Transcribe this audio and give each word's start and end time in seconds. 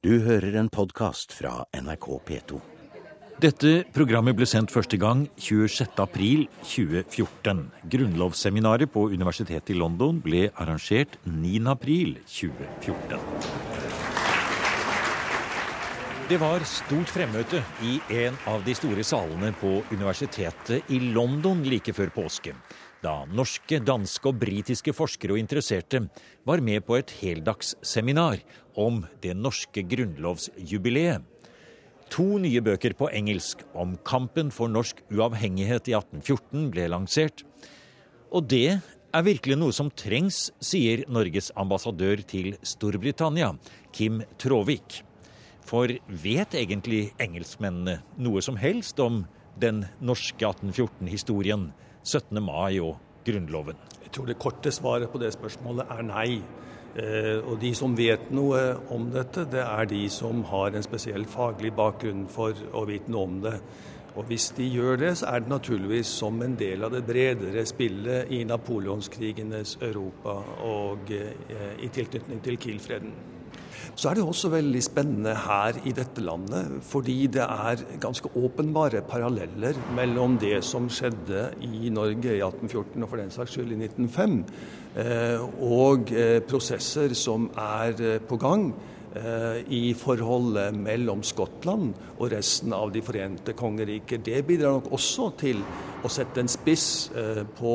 Du 0.00 0.14
hører 0.24 0.54
en 0.56 0.70
podkast 0.72 1.34
fra 1.36 1.68
NRK 1.76 2.06
P2. 2.24 2.56
Dette 3.44 3.84
programmet 3.92 4.32
ble 4.38 4.46
sendt 4.48 4.72
første 4.72 4.96
gang 4.96 5.28
26.4.2014. 5.36 7.60
Grunnlovsseminaret 7.92 8.88
på 8.94 9.12
Universitetet 9.12 9.74
i 9.74 9.76
London 9.76 10.22
ble 10.24 10.48
arrangert 10.56 11.18
9.4.2014. 11.28 13.20
Det 16.30 16.38
var 16.40 16.62
stort 16.64 17.10
fremmøte 17.12 17.60
i 17.84 18.00
en 18.22 18.32
av 18.48 18.64
de 18.64 18.72
store 18.78 19.04
salene 19.04 19.52
på 19.60 19.82
universitetet 19.92 20.80
i 20.96 20.98
London 21.12 21.60
like 21.68 21.92
før 21.92 22.08
påske, 22.14 22.54
da 23.04 23.26
norske, 23.26 23.80
danske 23.84 24.28
og 24.30 24.38
britiske 24.38 24.92
forskere 24.96 25.32
og 25.34 25.38
interesserte 25.42 26.00
var 26.46 26.60
med 26.64 26.80
på 26.86 26.96
et 27.00 27.10
heldagsseminar 27.20 28.38
om 28.80 29.02
det 29.22 29.36
norske 29.36 29.84
grunnlovsjubileet. 29.86 31.26
To 32.10 32.40
nye 32.42 32.62
bøker 32.64 32.96
på 32.98 33.06
engelsk 33.14 33.60
om 33.78 33.92
kampen 34.06 34.48
for 34.50 34.72
norsk 34.72 35.04
uavhengighet 35.14 35.92
i 35.92 35.94
1814 35.94 36.70
ble 36.74 36.88
lansert. 36.90 37.44
Og 38.34 38.48
det 38.50 38.80
er 39.14 39.26
virkelig 39.26 39.58
noe 39.58 39.74
som 39.74 39.92
trengs, 39.94 40.48
sier 40.62 41.04
Norges 41.10 41.52
ambassadør 41.58 42.22
til 42.26 42.56
Storbritannia, 42.66 43.52
Kim 43.94 44.24
Tråvik. 44.42 45.04
For 45.66 45.92
vet 46.08 46.56
egentlig 46.58 47.12
engelskmennene 47.22 48.00
noe 48.18 48.42
som 48.42 48.58
helst 48.58 48.98
om 49.02 49.22
den 49.60 49.84
norske 50.02 50.42
1814-historien, 50.46 51.70
17. 52.02 52.42
mai 52.42 52.80
og 52.82 52.98
Grunnloven? 53.26 53.78
Jeg 54.02 54.14
tror 54.16 54.30
det 54.30 54.38
korte 54.42 54.72
svaret 54.74 55.12
på 55.12 55.20
det 55.22 55.30
spørsmålet 55.36 55.90
er 55.94 56.06
nei. 56.06 56.40
Eh, 56.90 57.38
og 57.46 57.60
de 57.62 57.70
som 57.76 57.94
vet 57.94 58.32
noe 58.34 58.60
om 58.90 59.06
dette, 59.14 59.44
det 59.50 59.62
er 59.62 59.86
de 59.90 60.02
som 60.10 60.42
har 60.50 60.74
en 60.74 60.86
spesiell 60.86 61.26
faglig 61.30 61.70
bakgrunn 61.76 62.26
for 62.30 62.56
å 62.74 62.84
vite 62.88 63.12
noe 63.12 63.28
om 63.28 63.40
det. 63.44 63.56
Og 64.18 64.26
hvis 64.26 64.48
de 64.56 64.66
gjør 64.66 64.98
det, 64.98 65.12
så 65.20 65.28
er 65.30 65.44
det 65.44 65.52
naturligvis 65.52 66.10
som 66.18 66.40
en 66.42 66.56
del 66.58 66.82
av 66.82 66.90
det 66.96 67.04
bredere 67.06 67.62
spillet 67.68 68.32
i 68.34 68.42
napoleonskrigenes 68.48 69.76
Europa 69.86 70.40
og 70.66 71.12
eh, 71.14 71.76
i 71.78 71.92
tilknytning 71.94 72.42
til 72.42 72.58
Kiel-freden. 72.58 73.14
Så 73.94 74.10
er 74.10 74.16
det 74.16 74.24
også 74.24 74.50
veldig 74.52 74.82
spennende 74.84 75.34
her 75.46 75.78
i 75.86 75.92
dette 75.96 76.22
landet, 76.24 76.78
fordi 76.86 77.26
det 77.34 77.42
er 77.42 77.82
ganske 78.00 78.30
åpenbare 78.36 79.02
paralleller 79.06 79.78
mellom 79.96 80.38
det 80.40 80.60
som 80.64 80.88
skjedde 80.90 81.50
i 81.66 81.90
Norge 81.92 82.36
i 82.36 82.40
1814 82.40 83.02
og 83.02 83.10
for 83.10 83.20
den 83.20 83.34
saks 83.34 83.56
skyld 83.56 83.74
i 83.74 83.80
1905, 83.84 84.38
eh, 85.02 85.44
og 85.66 86.12
eh, 86.14 86.38
prosesser 86.46 87.14
som 87.18 87.50
er 87.56 88.00
eh, 88.00 88.22
på 88.22 88.38
gang 88.40 88.70
i 89.10 89.94
forholdet 89.98 90.76
mellom 90.78 91.24
Skottland 91.26 91.96
og 92.16 92.28
resten 92.30 92.70
av 92.76 92.92
De 92.94 93.02
forente 93.02 93.56
kongeriker. 93.58 94.20
Det 94.22 94.44
bidrar 94.46 94.76
nok 94.76 94.92
også 94.94 95.32
til 95.40 95.64
å 96.06 96.10
sette 96.12 96.38
en 96.38 96.52
spiss 96.52 96.86
på 97.58 97.72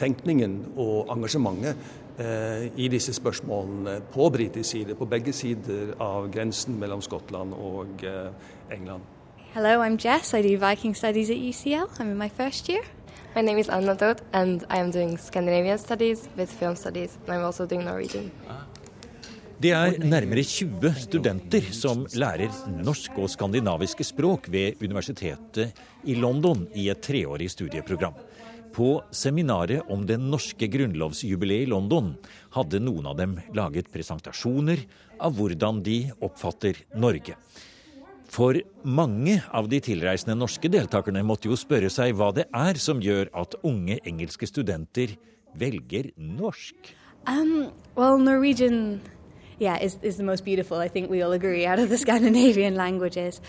tenkningen 0.00 0.56
og 0.74 1.12
engasjementet 1.14 2.02
Eh, 2.18 2.70
i 2.76 2.88
disse 2.88 3.12
spørsmålene 3.12 4.00
på 4.12 4.28
britisk 4.30 4.70
side, 4.70 4.94
på 4.94 5.04
begge 5.04 5.32
sider 5.32 5.94
av 6.00 6.30
grensen 6.30 6.78
mellom 6.78 7.00
Skottland 7.02 7.52
og 7.52 8.04
eh, 8.06 8.76
England. 8.76 9.02
Hello, 9.54 9.82
I'm 9.82 9.98
Jess. 10.04 10.32
I 10.34 10.42
do 10.42 10.68
Viking 10.68 10.96
studies 10.96 11.30
at 11.30 11.36
UCL. 11.36 11.90
I'm 11.98 12.10
in 12.10 12.18
my 12.18 12.28
first 12.28 12.68
year. 12.68 12.82
My 13.34 13.42
name 13.42 13.58
is 13.58 13.68
Anna 13.68 13.94
Dodd, 13.94 14.22
and 14.32 14.64
I 14.70 14.78
am 14.78 14.92
doing 14.92 15.18
Scandinavian 15.18 15.78
studies 15.78 16.28
with 16.36 16.52
film 16.52 16.76
studies, 16.76 17.18
and 17.26 17.34
I'm 17.34 17.44
also 17.44 17.66
doing 17.66 17.84
Norwegian. 17.84 18.30
Det 19.64 19.70
er 19.72 19.94
nærmere 20.04 20.42
20 20.44 20.90
studenter 21.06 21.70
som 21.72 22.02
lærer 22.20 22.52
norsk 22.84 23.14
og 23.16 23.30
skandinaviske 23.32 24.04
språk 24.04 24.50
ved 24.52 24.82
universitetet 24.84 25.78
i 26.04 26.18
London 26.20 26.66
i 26.76 26.90
et 26.92 27.00
treårig 27.00 27.46
studieprogram. 27.48 28.12
På 28.76 28.98
seminaret 29.08 29.88
om 29.88 30.02
det 30.04 30.18
norske 30.20 30.68
grunnlovsjubileet 30.68 31.64
i 31.64 31.70
London 31.72 32.10
hadde 32.58 32.82
noen 32.84 33.08
av 33.08 33.16
dem 33.22 33.38
laget 33.56 33.88
presentasjoner 33.94 34.82
av 35.16 35.32
hvordan 35.38 35.80
de 35.86 35.96
oppfatter 36.20 36.82
Norge. 37.00 37.38
For 38.28 38.60
mange 38.84 39.38
av 39.48 39.72
de 39.72 39.80
tilreisende 39.80 40.36
norske 40.36 40.68
deltakerne 40.68 41.24
måtte 41.24 41.48
jo 41.48 41.56
spørre 41.56 41.88
seg 41.88 42.12
hva 42.20 42.34
det 42.36 42.50
er 42.52 42.76
som 42.76 43.00
gjør 43.00 43.32
at 43.32 43.56
unge 43.64 43.96
engelske 44.04 44.44
studenter 44.52 45.16
velger 45.56 46.12
norsk. 46.20 46.92
Um, 47.24 47.72
well, 47.96 48.20
yeah, 49.58 49.78
is, 49.78 49.98
is 50.02 50.16
the 50.16 50.24
most 50.24 50.44
beautiful, 50.44 50.78
I 50.78 50.88
think 50.88 51.10
we 51.10 51.22
all 51.22 51.32
agree, 51.32 51.66
out 51.66 51.78
of 51.78 51.88
the 51.88 51.98
Scandinavian 52.04 52.74
languages. 52.74 53.40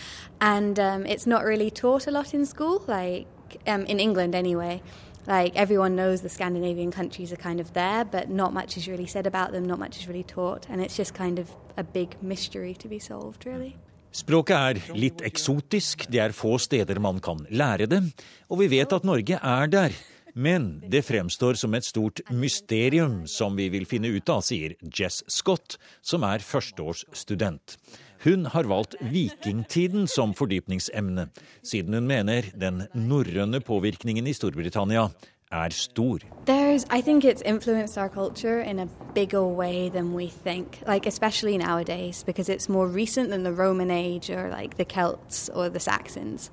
And 0.41 0.79
um, 0.79 1.05
it's 1.05 1.25
not 1.25 1.43
really 1.43 1.71
taught 1.71 2.07
a 2.07 2.11
lot 2.11 2.33
in 2.33 2.45
school, 2.45 2.83
like 2.87 3.27
um, 3.67 3.85
in 3.85 3.99
England 3.99 4.35
anyway. 4.35 4.81
Like 5.27 5.55
everyone 5.55 5.95
knows 5.95 6.21
the 6.21 6.29
Scandinavian 6.29 6.91
countries 6.91 7.33
are 7.33 7.37
kind 7.37 7.59
of 7.59 7.73
there, 7.73 8.05
but 8.05 8.29
not 8.29 8.53
much 8.53 8.77
is 8.77 8.87
really 8.87 9.07
said 9.07 9.25
about 9.25 9.51
them, 9.51 9.65
not 9.65 9.79
much 9.79 9.97
is 9.97 10.07
really 10.07 10.23
taught, 10.23 10.67
and 10.69 10.81
it's 10.81 10.95
just 10.95 11.15
kind 11.15 11.39
of 11.39 11.49
a 11.77 11.83
big 11.83 12.21
mystery 12.21 12.75
to 12.75 12.87
be 12.87 12.99
solved, 12.99 13.45
really. 13.45 13.75
Språket 14.15 14.55
er 14.55 14.77
litt 14.95 15.19
eksotisk, 15.27 16.05
det 16.07 16.21
er 16.23 16.31
få 16.31 16.55
steder 16.61 17.01
man 17.03 17.17
kan 17.19 17.41
lære 17.51 17.89
det, 17.91 17.99
og 18.47 18.61
vi 18.61 18.69
vet 18.77 18.93
at 18.95 19.03
Norge 19.03 19.39
er 19.41 19.67
der. 19.67 19.97
Men 20.35 20.81
det 20.91 21.05
fremstår 21.07 21.55
som 21.55 21.73
et 21.77 21.85
stort 21.87 22.19
mysterium 22.27 23.21
som 23.27 23.55
vi 23.55 23.69
vil 23.71 23.85
finne 23.87 24.09
ut 24.11 24.29
av, 24.29 24.41
sier 24.43 24.75
Jess 24.83 25.21
Scott, 25.31 25.77
som 26.03 26.25
er 26.27 26.43
førsteårsstudent. 26.43 27.77
Hun 28.25 28.49
har 28.51 28.67
valgt 28.67 28.97
vikingtiden 28.99 30.09
som 30.11 30.33
fordypningsemne, 30.35 31.29
siden 31.63 31.95
hun 31.95 32.07
mener 32.09 32.49
den 32.51 32.83
norrøne 32.91 33.61
påvirkningen 33.63 34.27
i 34.27 34.33
Storbritannia 34.35 35.07
er 35.55 35.69
stor. 35.69 36.19
There's, 36.45 36.83
I 36.89 37.01
think 37.01 37.23
it's 37.23 37.41
influenced 37.45 37.97
our 37.97 38.09
culture 38.09 38.59
in 38.59 38.79
a 38.79 38.87
bigger 39.13 39.43
way 39.43 39.89
than 39.89 40.13
we 40.13 40.27
think, 40.27 40.81
like 40.85 41.05
especially 41.05 41.57
nowadays, 41.57 42.23
because 42.23 42.49
it's 42.49 42.67
more 42.67 42.87
recent 42.87 43.29
than 43.29 43.43
the 43.43 43.53
Roman 43.53 43.91
age 43.91 44.29
or 44.29 44.49
like 44.49 44.75
the 44.75 44.85
Celts 44.85 45.49
or 45.55 45.69
the 45.69 45.79
Saxons. 45.79 46.51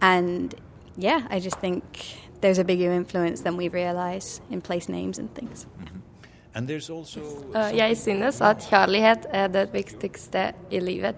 And 0.00 0.54
yeah, 0.96 1.26
I 1.28 1.40
just 1.40 1.58
think 1.60 1.82
there's 2.40 2.58
a 2.58 2.64
bigger 2.64 2.92
influence 2.92 3.42
than 3.42 3.56
we 3.56 3.68
realize 3.68 4.40
in 4.50 4.60
place 4.60 4.88
names 4.88 5.18
and 5.18 5.28
things. 5.34 5.66
Mm 5.78 5.84
-hmm. 5.84 6.06
Also... 6.56 7.04
Uh, 7.54 7.76
jeg 7.76 7.96
synes 7.96 8.40
at 8.40 8.66
kjærlighet 8.70 9.26
er 9.30 9.46
det 9.46 9.72
viktigste 9.72 10.52
i 10.70 10.80
livet. 10.80 11.14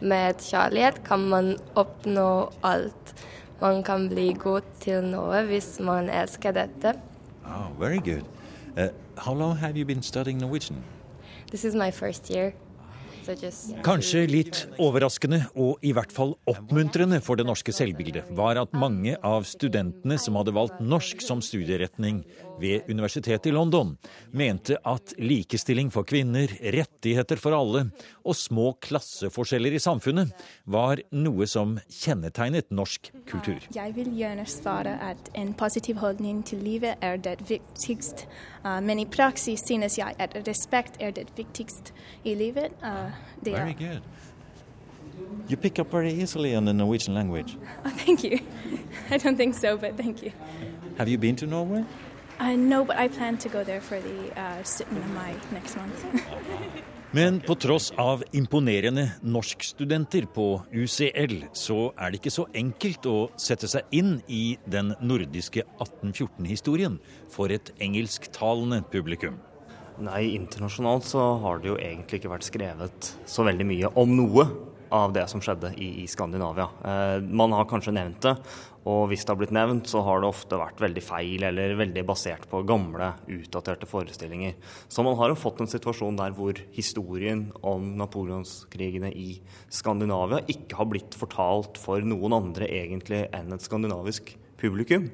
Med 0.00 0.34
kjærlighet 0.34 1.04
kan 1.04 1.18
man 1.18 1.56
oppnå 1.74 2.50
alt. 2.62 3.14
Man 3.60 3.82
kan 3.82 4.08
bli 4.08 4.32
god 4.38 4.60
til 4.80 5.04
noe 5.04 5.42
hvis 5.42 5.80
man 5.80 6.10
elsker 6.10 6.50
dette. 6.50 7.00
Oh, 7.46 7.80
very 7.80 7.98
good. 7.98 8.24
Uh, 8.76 8.88
how 9.16 9.34
long 9.34 9.56
have 9.56 9.76
you 9.76 9.86
been 9.86 10.02
studying 10.02 10.40
Norwegian? 10.40 10.78
This 11.48 11.64
is 11.64 11.74
my 11.74 11.90
first 11.90 12.30
year. 12.30 12.52
Kanskje 13.84 14.24
litt 14.28 14.58
overraskende 14.82 15.40
og 15.60 15.82
i 15.84 15.92
hvert 15.96 16.12
fall 16.12 16.34
oppmuntrende 16.50 17.20
for 17.24 17.40
det 17.40 17.46
norske 17.48 17.72
selvbildet 17.74 18.28
var 18.36 18.60
at 18.60 18.74
mange 18.76 19.16
av 19.24 19.46
studentene 19.48 20.18
som 20.20 20.36
hadde 20.40 20.54
valgt 20.56 20.82
norsk 20.84 21.24
som 21.24 21.40
studieretning 21.44 22.22
ved 22.60 22.90
Universitetet 22.90 23.46
i 23.46 23.52
London, 23.54 23.96
mente 24.30 24.76
at 24.84 25.14
likestilling 25.18 25.90
for 25.92 26.06
kvinner, 26.08 26.50
rettigheter 26.74 27.40
for 27.40 27.56
alle 27.56 27.86
og 28.24 28.36
små 28.38 28.72
klasseforskjeller 28.84 29.74
i 29.74 29.82
samfunnet 29.82 30.32
var 30.70 31.02
noe 31.14 31.48
som 31.50 31.76
kjennetegnet 31.88 32.70
norsk 32.74 33.10
kultur. 33.30 33.64
Jeg 33.74 33.94
vil 33.96 34.12
gjerne 34.16 34.46
svare 34.48 34.96
at 35.10 35.30
en 35.34 35.54
positiv 35.58 36.00
holdning 36.02 36.44
til 36.46 36.62
livet 36.64 37.00
er 37.04 37.18
det 37.22 37.38
viktigste. 37.48 38.28
Uh, 38.64 38.80
men 38.80 39.02
i 39.02 39.08
praksis 39.08 39.64
synes 39.66 39.98
jeg 39.98 40.16
at 40.18 40.36
respekt 40.48 41.00
er 41.00 41.12
det 41.16 41.28
viktigste 41.36 41.92
i 42.24 42.34
livet. 42.34 42.72
Uh, 42.82 43.10
Very 43.44 43.74
good. 43.74 44.00
You 45.48 45.56
pick 45.56 45.78
up 45.78 45.92
very 45.92 46.10
easily 46.10 46.56
on 46.56 46.64
the 46.64 46.72
Norwegian 46.72 47.14
language. 47.14 47.56
Oh, 47.84 47.90
thank 48.04 48.24
you. 48.24 48.38
I 49.10 49.18
don't 49.18 49.36
think 49.36 49.54
so, 49.54 49.76
but 49.76 49.96
thank 49.96 50.22
you. 50.22 50.32
Have 50.96 51.08
you 51.08 51.18
been 51.18 51.36
to 51.36 51.46
Norway? 51.46 51.84
Uh, 52.40 52.56
no, 52.56 52.84
but 52.84 52.96
I 52.96 53.08
plan 53.08 53.36
to 53.38 53.48
go 53.48 53.64
there 53.64 53.80
for 53.80 54.00
the 54.00 54.32
uh, 54.40 54.62
17th 54.62 54.96
of 54.96 55.10
May 55.14 55.34
next 55.52 55.76
month. 55.76 56.04
Men 57.14 57.40
på 57.40 57.54
tross 57.54 57.92
av 57.96 58.24
imponerende 58.34 59.04
norskstudenter 59.22 60.24
på 60.34 60.62
UCL, 60.72 61.44
så 61.54 61.92
er 61.94 62.10
det 62.10 62.18
ikke 62.18 62.32
så 62.34 62.48
enkelt 62.58 63.06
å 63.06 63.18
sette 63.38 63.70
seg 63.70 63.94
inn 63.94 64.16
i 64.26 64.56
den 64.66 64.90
nordiske 64.98 65.62
1814-historien 65.76 66.96
for 67.30 67.54
et 67.54 67.70
engelsktalende 67.78 68.80
publikum. 68.90 69.38
Nei, 70.02 70.32
internasjonalt 70.34 71.06
så 71.06 71.22
har 71.44 71.62
det 71.62 71.70
jo 71.70 71.78
egentlig 71.78 72.18
ikke 72.18 72.34
vært 72.34 72.48
skrevet 72.48 73.12
så 73.30 73.46
veldig 73.46 73.68
mye 73.70 73.94
om 74.02 74.18
noe 74.18 74.48
av 74.94 75.14
det 75.14 75.24
som 75.30 75.42
skjedde 75.42 75.72
i, 75.76 75.90
i 76.04 76.06
Skandinavia. 76.10 76.68
Eh, 76.84 77.18
man 77.26 77.52
har 77.56 77.66
kanskje 77.70 77.94
nevnt 77.96 78.22
det, 78.22 78.34
og 78.84 79.08
hvis 79.08 79.24
det 79.24 79.32
har 79.32 79.38
blitt 79.40 79.54
nevnt, 79.56 79.88
så 79.88 80.02
har 80.04 80.20
det 80.20 80.28
ofte 80.28 80.58
vært 80.60 80.82
veldig 80.84 81.02
feil 81.04 81.46
eller 81.48 81.74
veldig 81.78 82.04
basert 82.06 82.44
på 82.50 82.62
gamle, 82.68 83.14
utdaterte 83.32 83.88
forestillinger. 83.88 84.54
Så 84.92 85.04
man 85.06 85.16
har 85.18 85.32
jo 85.32 85.40
fått 85.40 85.64
en 85.64 85.70
situasjon 85.72 86.20
der 86.20 86.36
hvor 86.36 86.60
historien 86.76 87.46
om 87.64 87.94
napoleonskrigene 87.98 89.10
i 89.16 89.38
Skandinavia 89.72 90.44
ikke 90.52 90.78
har 90.78 90.90
blitt 90.92 91.16
fortalt 91.18 91.80
for 91.80 92.04
noen 92.04 92.36
andre 92.36 92.68
egentlig 92.68 93.24
enn 93.34 93.56
et 93.56 93.64
skandinavisk 93.64 94.36
publikum. 94.64 95.10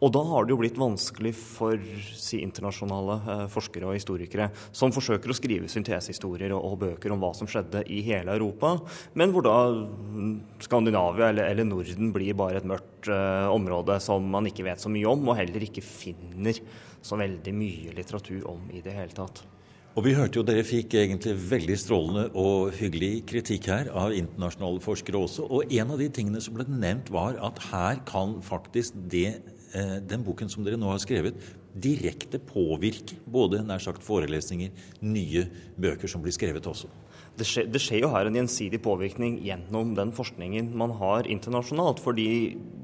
Og 0.00 0.12
da 0.14 0.22
har 0.24 0.46
det 0.46 0.54
jo 0.54 0.60
blitt 0.62 0.78
vanskelig 0.80 1.34
for 1.36 1.76
si, 2.16 2.40
internasjonale 2.40 3.16
eh, 3.20 3.42
forskere 3.52 3.90
og 3.90 3.98
historikere 3.98 4.48
som 4.72 4.94
forsøker 4.94 5.32
å 5.32 5.36
skrive 5.36 5.68
syntesehistorier 5.68 6.54
og, 6.56 6.64
og, 6.64 6.78
bøker 6.80 7.12
om 7.12 7.20
hva 7.20 7.34
som 7.36 7.50
skjedde 7.50 7.84
i 7.92 8.00
hele 8.06 8.32
Europa, 8.38 8.78
men 9.20 9.34
hvor 9.34 9.44
da 9.44 9.56
mm, 9.76 10.32
Skandinavia 10.64 11.28
eller, 11.34 11.50
eller 11.52 11.68
Norden 11.68 12.14
blir 12.16 12.38
bare 12.38 12.62
et 12.62 12.68
mørkt 12.68 13.12
eh, 13.12 13.48
område 13.52 14.00
som 14.00 14.24
man 14.32 14.48
ikke 14.48 14.64
vet 14.70 14.80
så 14.80 14.92
mye 14.92 15.08
om, 15.10 15.28
og 15.28 15.40
heller 15.42 15.68
ikke 15.68 15.84
finner 15.84 16.64
så 17.04 17.20
veldig 17.20 17.56
mye 17.56 17.96
litteratur 17.96 18.48
om 18.48 18.68
i 18.72 18.80
det 18.84 18.96
hele 18.96 19.16
tatt. 19.16 19.44
Og 19.98 20.04
vi 20.06 20.12
hørte 20.14 20.38
jo 20.38 20.44
dere 20.46 20.62
fikk 20.62 20.94
egentlig 21.00 21.32
veldig 21.50 21.76
strålende 21.82 22.26
og 22.38 22.76
hyggelig 22.78 23.24
kritikk 23.26 23.66
her 23.72 23.88
av 23.90 24.14
internasjonale 24.14 24.82
forskere 24.84 25.18
også. 25.18 25.48
Og 25.50 25.72
en 25.74 25.90
av 25.90 25.98
de 25.98 26.06
tingene 26.14 26.42
som 26.44 26.54
ble 26.54 26.68
nevnt, 26.70 27.10
var 27.10 27.40
at 27.42 27.58
her 27.72 27.98
kan 28.06 28.36
faktisk 28.46 28.94
det 29.10 29.40
Eh, 29.70 29.98
den 30.02 30.24
boken 30.26 30.50
som 30.50 30.64
dere 30.66 30.78
nå 30.80 30.88
har 30.90 30.98
skrevet, 30.98 31.36
direkte 31.70 32.40
påvirke 32.42 33.14
både 33.30 33.60
nær 33.62 33.78
sagt 33.82 34.02
forelesninger, 34.02 34.72
nye 35.06 35.44
bøker 35.78 36.10
som 36.10 36.24
blir 36.24 36.34
skrevet 36.34 36.66
også? 36.66 36.90
Det 37.40 37.46
skjer, 37.48 37.68
det 37.72 37.80
skjer, 37.80 38.02
jo 38.04 38.10
her 38.12 38.28
en 38.28 38.36
gjensidig 38.36 38.82
påvirkning 38.84 39.38
gjennom 39.44 39.94
den 39.96 40.12
forskningen 40.16 40.70
man 40.76 40.92
har 41.00 41.28
internasjonalt. 41.30 42.02
fordi 42.04 42.28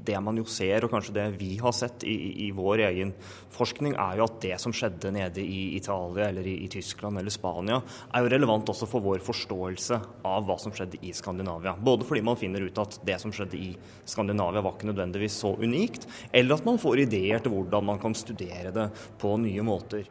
det 0.07 0.19
man 0.23 0.37
jo 0.39 0.45
ser, 0.47 0.85
og 0.85 0.93
kanskje 0.93 1.15
det 1.17 1.25
vi 1.35 1.57
har 1.59 1.73
sett 1.75 2.05
i, 2.07 2.15
i 2.45 2.51
vår 2.55 2.85
egen 2.87 3.11
forskning, 3.53 3.97
er 3.99 4.17
jo 4.17 4.27
at 4.27 4.39
det 4.43 4.55
som 4.63 4.73
skjedde 4.75 5.11
nede 5.11 5.43
i 5.43 5.75
Italia 5.75 6.29
eller 6.29 6.47
i, 6.47 6.55
i, 6.63 6.69
Tyskland 6.71 7.19
eller 7.19 7.33
Spania, 7.33 7.81
er 8.15 8.23
jo 8.23 8.31
relevant 8.31 8.71
også 8.71 8.87
for 8.89 9.03
vår 9.03 9.21
forståelse 9.25 9.99
av 10.27 10.47
hva 10.47 10.57
som 10.61 10.73
skjedde 10.75 11.01
i 11.03 11.13
Skandinavia. 11.15 11.75
Både 11.75 12.07
fordi 12.07 12.23
man 12.23 12.39
finner 12.39 12.63
ut 12.63 12.83
at 12.83 13.01
det 13.07 13.19
som 13.21 13.35
skjedde 13.35 13.59
i 13.59 13.73
Skandinavia 14.07 14.63
var 14.63 14.77
ikke 14.77 14.91
nødvendigvis 14.93 15.41
så 15.43 15.53
unikt, 15.59 16.07
eller 16.31 16.55
at 16.55 16.67
man 16.67 16.79
får 16.81 17.03
ideer 17.03 17.43
til 17.43 17.53
hvordan 17.57 17.91
man 17.91 18.01
kan 18.01 18.15
studere 18.17 18.71
det 18.75 18.89
på 19.19 19.35
nye 19.43 19.65
måter. 19.67 20.07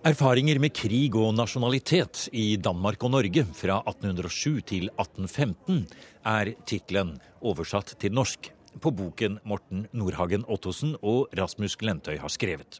Erfaringer 0.00 0.56
med 0.56 0.72
krig 0.72 1.12
og 1.12 1.34
nasjonalitet 1.36 2.22
i 2.32 2.54
Danmark 2.56 3.02
og 3.04 3.10
Norge 3.12 3.42
fra 3.52 3.82
1807 3.84 4.60
til 4.70 4.86
1815 4.94 5.82
er 6.24 6.50
tittelen 6.64 7.10
oversatt 7.44 7.92
til 8.00 8.14
norsk 8.16 8.48
på 8.80 8.92
boken 8.96 9.36
Morten 9.44 9.82
Nordhagen 9.92 10.46
Ottosen 10.48 10.94
og 11.02 11.28
Rasmus 11.36 11.76
Glentøy 11.76 12.16
har 12.16 12.32
skrevet. 12.32 12.78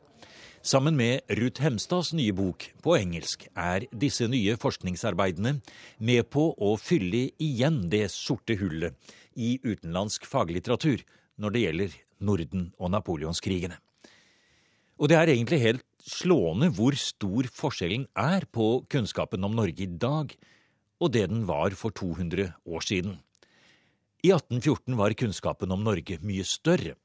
Sammen 0.65 0.97
med 0.97 1.21
Ruth 1.37 1.61
Hemstads 1.61 2.15
nye 2.17 2.33
bok 2.33 2.71
på 2.81 2.97
engelsk 2.97 3.45
er 3.53 3.85
disse 3.93 4.25
nye 4.25 4.57
forskningsarbeidene 4.57 5.59
med 6.01 6.25
på 6.33 6.47
å 6.57 6.73
fylle 6.81 7.27
igjen 7.37 7.83
det 7.93 8.07
sorte 8.17 8.57
hullet 8.57 8.97
i 9.37 9.59
utenlandsk 9.61 10.25
faglitteratur 10.25 11.05
når 11.37 11.53
det 11.53 11.67
gjelder 11.67 12.01
Norden 12.25 12.67
og 12.81 12.97
napoleonskrigene. 12.97 13.77
Og 14.97 15.13
det 15.13 15.21
er 15.21 15.37
egentlig 15.37 15.61
helt 15.69 15.85
slående 16.07 16.71
hvor 16.77 16.97
stor 16.99 17.49
forskjellen 17.53 18.07
er 18.19 18.47
på 18.53 18.85
kunnskapen 18.91 19.45
om 19.47 19.55
Norge 19.59 19.85
i 19.85 19.91
dag 20.01 20.35
og 21.01 21.13
det 21.15 21.27
den 21.33 21.45
var 21.49 21.75
for 21.79 21.95
200 21.97 22.53
år 22.69 22.85
siden. 22.85 23.19
I 24.21 24.33
1814 24.37 24.97
var 25.01 25.17
kunnskapen 25.17 25.73
om 25.73 25.85
Norge 25.85 26.19
mye 26.21 26.45
større. 26.45 26.97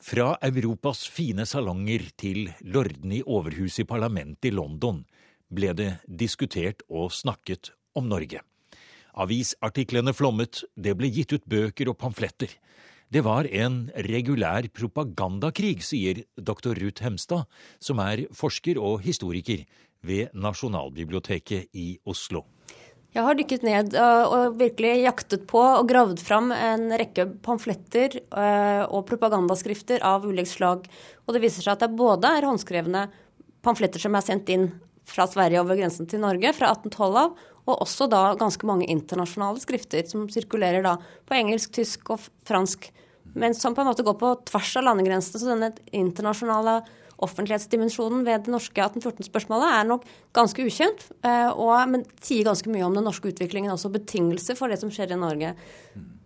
Fra 0.00 0.36
Europas 0.46 1.02
fine 1.10 1.44
salonger 1.46 2.06
til 2.16 2.46
lordene 2.62 3.18
i 3.18 3.24
overhuset 3.26 3.82
i 3.82 3.88
parlamentet 3.88 4.48
i 4.48 4.54
London 4.54 5.02
ble 5.52 5.74
det 5.76 5.90
diskutert 6.06 6.84
og 6.88 7.12
snakket 7.12 7.72
om 7.98 8.08
Norge. 8.08 8.40
Avisartiklene 9.18 10.14
flommet, 10.14 10.62
det 10.76 10.94
ble 10.96 11.10
gitt 11.10 11.34
ut 11.34 11.44
bøker 11.44 11.90
og 11.90 11.98
pamfletter. 11.98 12.52
Det 13.08 13.22
var 13.24 13.46
en 13.48 13.86
regulær 14.04 14.66
propagandakrig, 14.76 15.78
sier 15.80 16.26
dr. 16.36 16.74
Ruth 16.76 17.00
Hemstad, 17.00 17.46
som 17.80 18.02
er 18.04 18.26
forsker 18.36 18.76
og 18.76 19.00
historiker 19.00 19.62
ved 20.04 20.34
Nasjonalbiblioteket 20.36 21.72
i 21.72 21.94
Oslo. 22.04 22.44
Jeg 23.16 23.24
har 23.24 23.38
dykket 23.38 23.64
ned 23.64 23.96
øh, 23.96 24.24
og 24.28 24.58
virkelig 24.60 25.06
jaktet 25.06 25.46
på 25.48 25.62
og 25.62 25.88
gravd 25.88 26.20
fram 26.20 26.52
en 26.52 26.92
rekke 27.00 27.24
pamfletter 27.40 28.18
øh, 28.20 28.84
og 28.92 29.06
propagandaskrifter 29.08 30.04
av 30.04 30.28
ulikt 30.28 30.52
slag. 30.52 30.84
Og 31.24 31.32
det 31.32 31.40
viser 31.46 31.64
seg 31.64 31.78
at 31.78 31.86
det 31.86 31.96
både 31.96 32.28
er 32.28 32.44
håndskrevne 32.44 33.06
pamfletter 33.64 34.04
som 34.04 34.20
er 34.20 34.26
sendt 34.26 34.52
inn 34.52 34.68
fra 35.08 35.24
Sverige 35.30 35.64
over 35.64 35.80
grensen 35.80 36.04
til 36.10 36.20
Norge 36.20 36.52
fra 36.52 36.74
1812 36.76 37.22
av, 37.24 37.32
og 37.68 37.82
også 37.84 38.08
da 38.10 38.22
ganske 38.40 38.66
mange 38.68 38.88
internasjonale 38.88 39.60
skrifter 39.62 40.06
som 40.08 40.28
sirkulerer 40.32 40.84
da 40.86 40.96
på 41.28 41.36
engelsk, 41.36 41.74
tysk 41.76 42.14
og 42.14 42.22
fransk, 42.48 42.88
men 43.38 43.54
som 43.54 43.76
på 43.76 43.84
en 43.84 43.90
måte 43.90 44.06
går 44.06 44.16
på 44.18 44.32
tvers 44.48 44.72
av 44.80 44.88
landegrensene. 44.88 45.42
Så 45.42 45.50
denne 45.50 45.70
internasjonale 45.92 46.80
offentlighetsdimensjonen 47.24 48.22
ved 48.26 48.46
det 48.46 48.52
norske 48.54 48.82
1814-spørsmålet 48.84 49.74
er 49.74 49.88
nok 49.88 50.06
ganske 50.36 50.64
ukjent, 50.64 51.08
eh, 51.26 51.50
og, 51.50 51.74
men 51.90 52.06
sier 52.22 52.46
ganske 52.46 52.70
mye 52.72 52.86
om 52.86 52.94
den 52.94 53.06
norske 53.06 53.32
utviklingen, 53.32 53.74
også 53.74 53.90
betingelser 53.94 54.58
for 54.58 54.70
det 54.70 54.78
som 54.80 54.92
skjer 54.94 55.12
i 55.14 55.20
Norge. 55.20 55.54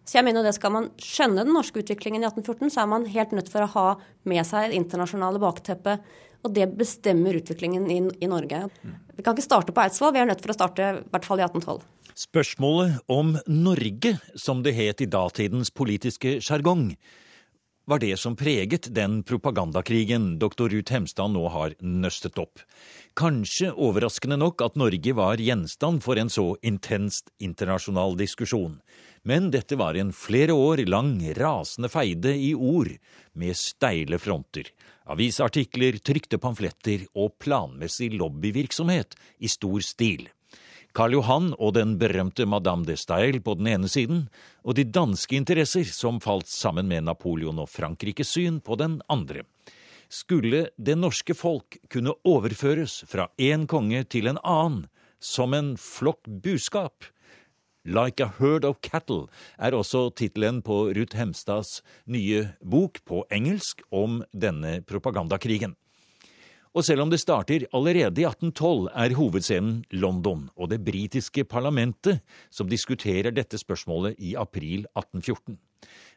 Så 0.02 0.18
jeg 0.18 0.26
mener 0.26 0.44
det 0.44 0.56
Skal 0.56 0.74
man 0.74 0.90
skjønne 1.00 1.46
den 1.46 1.54
norske 1.56 1.80
utviklingen 1.80 2.24
i 2.24 2.28
1814, 2.28 2.74
så 2.74 2.82
er 2.82 2.90
man 2.90 3.08
helt 3.08 3.32
nødt 3.32 3.48
for 3.52 3.64
å 3.64 3.72
ha 3.76 3.86
med 4.28 4.44
seg 4.46 4.70
det 4.70 4.80
internasjonale 4.82 5.40
bakteppet. 5.42 6.02
Og 6.42 6.54
det 6.56 6.66
bestemmer 6.74 7.38
utviklingen 7.38 7.86
i, 7.90 7.98
i 8.24 8.28
Norge. 8.30 8.64
Vi 9.14 9.22
kan 9.22 9.36
ikke 9.36 9.46
starte 9.46 9.74
på 9.74 9.82
Eidsvoll, 9.84 10.14
vi 10.14 10.22
er 10.22 10.30
nødt 10.30 10.42
for 10.42 10.54
å 10.54 10.56
starte 10.56 10.88
i 10.88 11.02
hvert 11.12 11.28
fall 11.28 11.42
i 11.42 11.46
1812. 11.46 11.84
Spørsmålet 12.18 12.98
om 13.12 13.36
Norge, 13.48 14.16
som 14.36 14.60
det 14.64 14.74
het 14.76 15.00
i 15.00 15.08
datidens 15.08 15.70
politiske 15.72 16.40
sjargong, 16.44 16.90
var 17.84 17.99
det 17.99 18.17
som 18.17 18.37
preget 18.37 18.88
den 18.94 19.23
propagandakrigen 19.23 20.38
doktor 20.38 20.69
Ruth 20.69 20.93
Hemstad 20.93 21.32
nå 21.34 21.49
har 21.50 21.75
nøstet 21.81 22.38
opp. 22.38 22.62
Kanskje 23.19 23.73
overraskende 23.75 24.38
nok 24.38 24.62
at 24.64 24.79
Norge 24.79 25.14
var 25.19 25.43
gjenstand 25.43 26.02
for 26.05 26.20
en 26.20 26.31
så 26.31 26.52
intenst 26.62 27.32
internasjonal 27.43 28.17
diskusjon. 28.17 28.79
Men 29.26 29.50
dette 29.55 29.76
var 29.79 29.99
en 29.99 30.12
flere 30.14 30.55
år 30.55 30.84
lang 30.88 31.19
rasende 31.38 31.90
feide 31.93 32.34
i 32.34 32.52
ord, 32.55 32.90
med 33.32 33.56
steile 33.58 34.19
fronter. 34.19 34.70
Avisartikler, 35.11 35.99
trykte 35.99 36.38
pamfletter 36.38 37.06
og 37.19 37.34
planmessig 37.43 38.12
lobbyvirksomhet 38.14 39.19
i 39.43 39.50
stor 39.50 39.82
stil. 39.87 40.29
Karl 40.92 41.14
Johan 41.16 41.52
og 41.56 41.72
den 41.72 41.94
berømte 41.96 42.44
Madame 42.44 42.84
de 42.84 42.98
Stael 43.00 43.38
på 43.40 43.55
den 43.56 43.70
ene 43.70 43.88
siden, 43.88 44.26
og 44.60 44.76
de 44.76 44.84
danske 44.84 45.38
interesser 45.38 45.88
som 45.88 46.20
falt 46.20 46.50
sammen 46.52 46.88
med 46.90 47.06
Napoleon 47.06 47.62
og 47.62 47.70
Frankrikes 47.72 48.34
syn 48.34 48.60
på 48.60 48.76
den 48.76 48.98
andre. 49.08 49.46
Skulle 50.12 50.67
det 50.76 50.98
norske 51.00 51.32
folk 51.32 51.78
kunne 51.88 52.12
overføres 52.28 52.98
fra 53.08 53.31
én 53.40 53.64
konge 53.64 54.05
til 54.05 54.28
en 54.28 54.40
annen, 54.44 54.84
som 55.17 55.56
en 55.56 55.78
flokk 55.81 56.28
buskap? 56.28 57.08
Like 57.88 58.20
a 58.20 58.28
Herd 58.38 58.69
of 58.69 58.82
Cattle 58.84 59.31
er 59.58 59.72
også 59.72 60.10
tittelen 60.14 60.60
på 60.62 60.93
Ruth 60.93 61.17
Hemstads 61.17 61.81
nye 62.05 62.50
bok 62.60 63.00
på 63.08 63.24
engelsk 63.32 63.81
om 63.90 64.20
denne 64.36 64.82
propagandakrigen. 64.84 65.72
Og 66.72 66.86
selv 66.86 67.05
om 67.05 67.10
det 67.12 67.20
starter 67.20 67.67
allerede 67.76 68.22
i 68.22 68.24
1812, 68.24 68.88
er 68.96 69.17
hovedscenen 69.19 69.82
London 69.93 70.46
og 70.56 70.70
det 70.72 70.81
britiske 70.84 71.44
parlamentet 71.44 72.22
som 72.48 72.70
diskuterer 72.70 73.34
dette 73.34 73.60
spørsmålet 73.60 74.17
i 74.17 74.32
april 74.41 74.86
1814. 74.96 75.58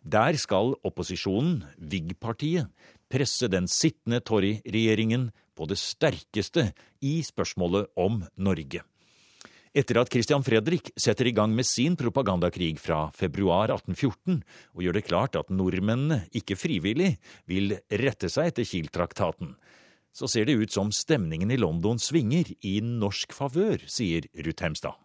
Der 0.05 0.37
skal 0.39 0.75
opposisjonen, 0.85 1.65
Whig-partiet, 1.75 2.71
presse 3.11 3.49
den 3.51 3.67
sittende 3.67 4.21
Tory-regjeringen 4.23 5.31
på 5.55 5.67
det 5.67 5.79
sterkeste 5.81 6.69
i 7.03 7.19
spørsmålet 7.25 7.91
om 7.99 8.23
Norge. 8.37 8.85
Etter 9.75 9.99
at 9.99 10.07
Christian 10.13 10.43
Fredrik 10.45 10.93
setter 10.95 11.27
i 11.27 11.33
gang 11.35 11.51
med 11.51 11.67
sin 11.67 11.97
propagandakrig 11.99 12.77
fra 12.79 13.09
februar 13.11 13.73
1814 13.73 14.37
og 14.71 14.85
gjør 14.85 14.95
det 14.95 15.07
klart 15.09 15.35
at 15.35 15.51
nordmennene 15.51 16.21
ikke 16.31 16.55
frivillig 16.55 17.17
vil 17.49 17.75
rette 17.91 18.31
seg 18.31 18.53
etter 18.53 18.69
Kiel-traktaten, 18.69 19.57
så 20.15 20.29
ser 20.31 20.47
det 20.47 20.55
ut 20.55 20.71
som 20.71 20.91
stemningen 20.95 21.51
i 21.51 21.59
London 21.59 21.99
svinger 21.99 22.53
i 22.63 22.77
norsk 22.83 23.35
favør, 23.35 23.81
sier 23.91 24.29
Ruth 24.45 24.63
Hemstad. 24.63 24.95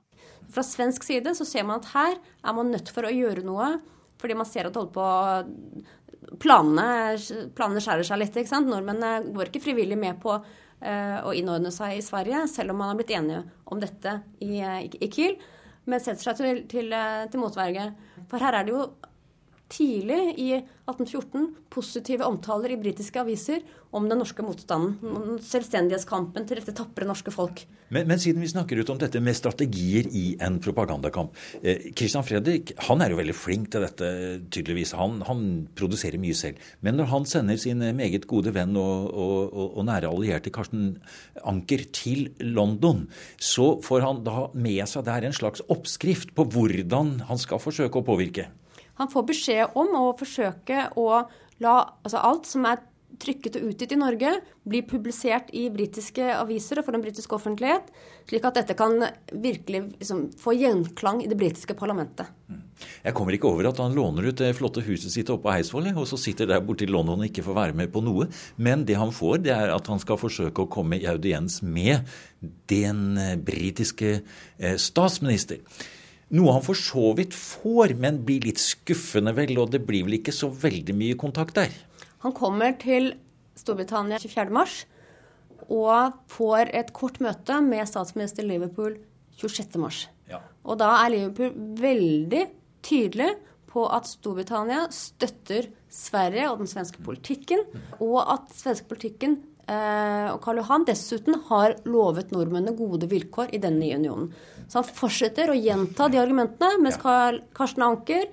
Fra 0.51 0.63
svensk 0.67 1.03
side 1.07 1.33
så 1.35 1.47
ser 1.47 1.67
man 1.67 1.83
at 1.83 1.91
her 1.95 2.15
er 2.19 2.55
man 2.57 2.71
nødt 2.71 2.93
for 2.95 3.07
å 3.07 3.15
gjøre 3.15 3.43
noe, 3.47 3.73
fordi 4.21 4.37
man 4.39 4.47
ser 4.47 4.69
at 4.69 4.79
holder 4.79 4.95
på 4.95 6.37
planene, 6.43 7.17
planene 7.57 7.83
skjærer 7.83 8.07
seg 8.07 8.21
litt. 8.21 8.37
ikke 8.37 8.53
sant? 8.53 8.71
Nordmennene 8.71 9.33
går 9.35 9.51
ikke 9.51 9.65
frivillig 9.65 9.99
med 9.99 10.21
på 10.23 10.37
uh, 10.37 11.19
å 11.27 11.35
innordne 11.37 11.73
seg 11.75 11.97
i 11.97 12.05
Sverige, 12.05 12.45
selv 12.53 12.75
om 12.75 12.83
man 12.83 12.93
har 12.93 13.01
blitt 13.01 13.15
enige 13.17 13.43
om 13.73 13.83
dette 13.83 14.21
i, 14.45 14.61
i 14.61 15.11
Kiel. 15.11 15.39
men 15.91 16.03
setter 16.03 16.29
seg 16.29 16.39
til, 16.39 16.65
til, 16.71 16.93
eh, 16.95 17.25
til 17.33 17.41
motverge. 17.43 17.89
For 18.31 18.39
her 18.39 18.55
er 18.55 18.67
det 18.67 18.75
jo 18.77 18.85
tidlig 19.71 20.21
i 20.41 20.51
1814 20.59 21.51
positive 21.71 22.27
omtaler 22.27 22.75
i 22.75 22.79
britiske 22.81 23.21
aviser 23.23 23.63
om 23.95 24.07
den 24.11 24.19
norske 24.21 24.43
motstanden. 24.43 25.39
Selvstendighetskampen 25.45 26.47
til 26.47 26.61
dette 26.61 26.75
tapre 26.77 27.07
norske 27.07 27.33
folk. 27.35 27.63
Men, 27.91 28.07
men, 28.07 28.21
siden 28.23 28.43
vi 28.43 28.51
snakker 28.51 28.79
ut 28.79 28.91
om 28.93 28.99
dette 29.01 29.19
med 29.23 29.35
strategier 29.35 30.07
i 30.15 30.37
en 30.43 30.61
propagandakamp. 30.63 31.35
Eh, 31.63 31.91
Christian 31.99 32.27
Fredrik 32.27 32.75
han 32.87 33.03
er 33.03 33.11
jo 33.11 33.19
veldig 33.19 33.35
flink 33.35 33.71
til 33.73 33.83
dette, 33.87 34.11
tydeligvis. 34.51 34.95
Han, 34.99 35.19
han, 35.27 35.47
produserer 35.79 36.21
mye 36.23 36.37
selv. 36.39 36.61
Men 36.87 36.99
når 37.01 37.11
han 37.11 37.27
sender 37.27 37.59
sin 37.59 37.83
meget 37.99 38.29
gode 38.31 38.55
venn 38.55 38.77
og, 38.79 39.11
og, 39.11 39.51
og, 39.51 39.67
og 39.81 39.89
nære 39.89 40.11
allierte 40.11 40.55
Karsten 40.55 40.95
Anker 41.47 41.87
til 41.95 42.31
London, 42.43 43.07
så 43.43 43.73
får 43.83 44.07
han 44.07 44.25
da 44.27 44.49
med 44.55 44.87
seg 44.91 45.07
der 45.09 45.27
en 45.27 45.37
slags 45.37 45.65
oppskrift 45.71 46.35
på 46.37 46.47
hvordan 46.55 47.19
han 47.31 47.43
skal 47.43 47.63
forsøke 47.63 47.99
å 47.99 48.07
påvirke. 48.07 48.51
Han 49.01 49.11
får 49.11 49.27
beskjed 49.33 49.81
om 49.81 49.95
å 49.97 50.07
forsøke 50.19 50.91
å 51.01 51.09
la 51.65 51.75
altså 52.05 52.21
alt 52.21 52.49
som 52.49 52.67
er 52.69 52.83
trykket 53.21 53.59
og 53.59 53.67
utgitt 53.71 53.93
i 53.93 53.99
Norge, 53.99 54.31
bli 54.69 54.81
publisert 54.87 55.51
i 55.57 55.67
britiske 55.73 56.25
aviser 56.37 56.81
og 56.81 56.87
for 56.87 56.97
den 56.97 57.03
britiske 57.05 57.37
offentlighet, 57.37 57.91
slik 58.29 58.47
at 58.49 58.57
dette 58.61 58.77
kan 58.79 58.97
virkelig 59.33 59.83
liksom, 59.99 60.23
få 60.41 60.55
gjenklang 60.57 61.21
i 61.25 61.29
det 61.31 61.37
britiske 61.41 61.77
parlamentet. 61.77 62.31
Mm. 62.49 62.63
Jeg 63.05 63.17
kommer 63.17 63.37
ikke 63.37 63.51
over 63.51 63.69
at 63.69 63.81
han 63.83 63.97
låner 63.97 64.31
ut 64.31 64.41
det 64.41 64.55
flotte 64.57 64.85
huset 64.87 65.13
sitt 65.13 65.33
oppe 65.33 65.49
på 65.49 65.53
Eidsvoll, 65.53 65.91
og 65.93 66.09
så 66.09 66.17
sitter 66.21 66.49
der 66.49 66.65
borte 66.65 66.87
i 66.87 66.91
London 66.91 67.21
og 67.21 67.29
ikke 67.29 67.45
får 67.45 67.59
være 67.59 67.79
med 67.83 67.93
på 67.93 68.03
noe. 68.05 68.31
Men 68.57 68.87
det 68.89 68.97
han 69.01 69.13
får, 69.13 69.43
det 69.45 69.55
er 69.57 69.75
at 69.75 69.93
han 69.93 70.01
skal 70.01 70.21
forsøke 70.21 70.65
å 70.65 70.73
komme 70.73 71.01
i 71.01 71.09
audiens 71.11 71.61
med 71.67 72.09
den 72.73 73.19
britiske 73.45 74.21
eh, 74.21 74.77
statsminister. 74.81 75.61
Noe 76.31 76.55
han 76.55 76.63
for 76.63 76.79
så 76.79 77.11
vidt 77.19 77.35
får, 77.35 77.97
men 77.99 78.21
blir 78.27 78.45
litt 78.47 78.61
skuffende, 78.63 79.35
vel. 79.35 79.57
Og 79.59 79.73
det 79.75 79.83
blir 79.87 80.07
vel 80.07 80.21
ikke 80.21 80.35
så 80.35 80.51
veldig 80.53 80.95
mye 80.95 81.19
kontakt 81.19 81.59
der. 81.59 81.75
Han 82.23 82.35
kommer 82.37 82.77
til 82.79 83.13
Storbritannia 83.59 84.21
24.3 84.23 84.87
og 85.71 86.17
får 86.31 86.73
et 86.75 86.91
kort 86.97 87.21
møte 87.23 87.61
med 87.63 87.87
statsminister 87.87 88.47
Liverpool 88.47 88.97
26.3. 89.39 90.09
Ja. 90.31 90.41
Og 90.67 90.79
da 90.81 90.91
er 91.03 91.13
Liverpool 91.15 91.53
veldig 91.81 92.45
tydelig 92.87 93.31
på 93.71 93.85
at 93.91 94.09
Storbritannia 94.11 94.87
støtter 94.95 95.69
Sverige 95.91 96.49
og 96.51 96.63
den 96.63 96.71
svenske 96.71 97.03
politikken, 97.03 97.63
og 98.03 98.19
at 98.23 98.51
svenske 98.55 98.89
politikken 98.91 99.39
og 99.71 100.41
Karl 100.43 100.59
Johan 100.59 100.85
dessuten 100.89 101.37
har 101.47 101.77
lovet 101.87 102.33
nordmennene 102.35 102.75
gode 102.75 103.07
vilkår 103.11 103.53
i 103.55 103.61
denne 103.63 103.85
nye 103.85 103.99
unionen. 104.01 104.31
Så 104.67 104.81
han 104.81 104.89
fortsetter 104.89 105.53
å 105.53 105.59
gjenta 105.59 106.09
de 106.11 106.19
argumentene, 106.19 106.81
mens 106.83 106.99
Karsten 106.99 107.85
Anker 107.87 108.27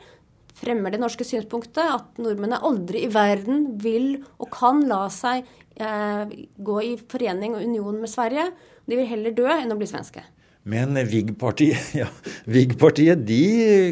fremmer 0.58 0.94
det 0.94 1.02
norske 1.02 1.26
synspunktet 1.28 1.84
at 1.84 2.18
nordmennene 2.22 2.62
aldri 2.66 3.04
i 3.06 3.12
verden 3.14 3.68
vil 3.82 4.16
og 4.40 4.50
kan 4.54 4.82
la 4.90 5.04
seg 5.14 5.46
eh, 5.78 6.34
gå 6.58 6.78
i 6.86 6.96
forening 6.98 7.58
og 7.58 7.66
union 7.68 8.02
med 8.02 8.12
Sverige. 8.12 8.50
De 8.88 8.98
vil 8.98 9.10
heller 9.10 9.36
dø 9.38 9.48
enn 9.54 9.74
å 9.74 9.78
bli 9.80 9.90
svenske. 9.90 10.24
Men 10.68 10.98
VIG-partiet 11.08 11.94
ja, 12.02 12.08
VIG 12.46 12.76
de 13.24 13.42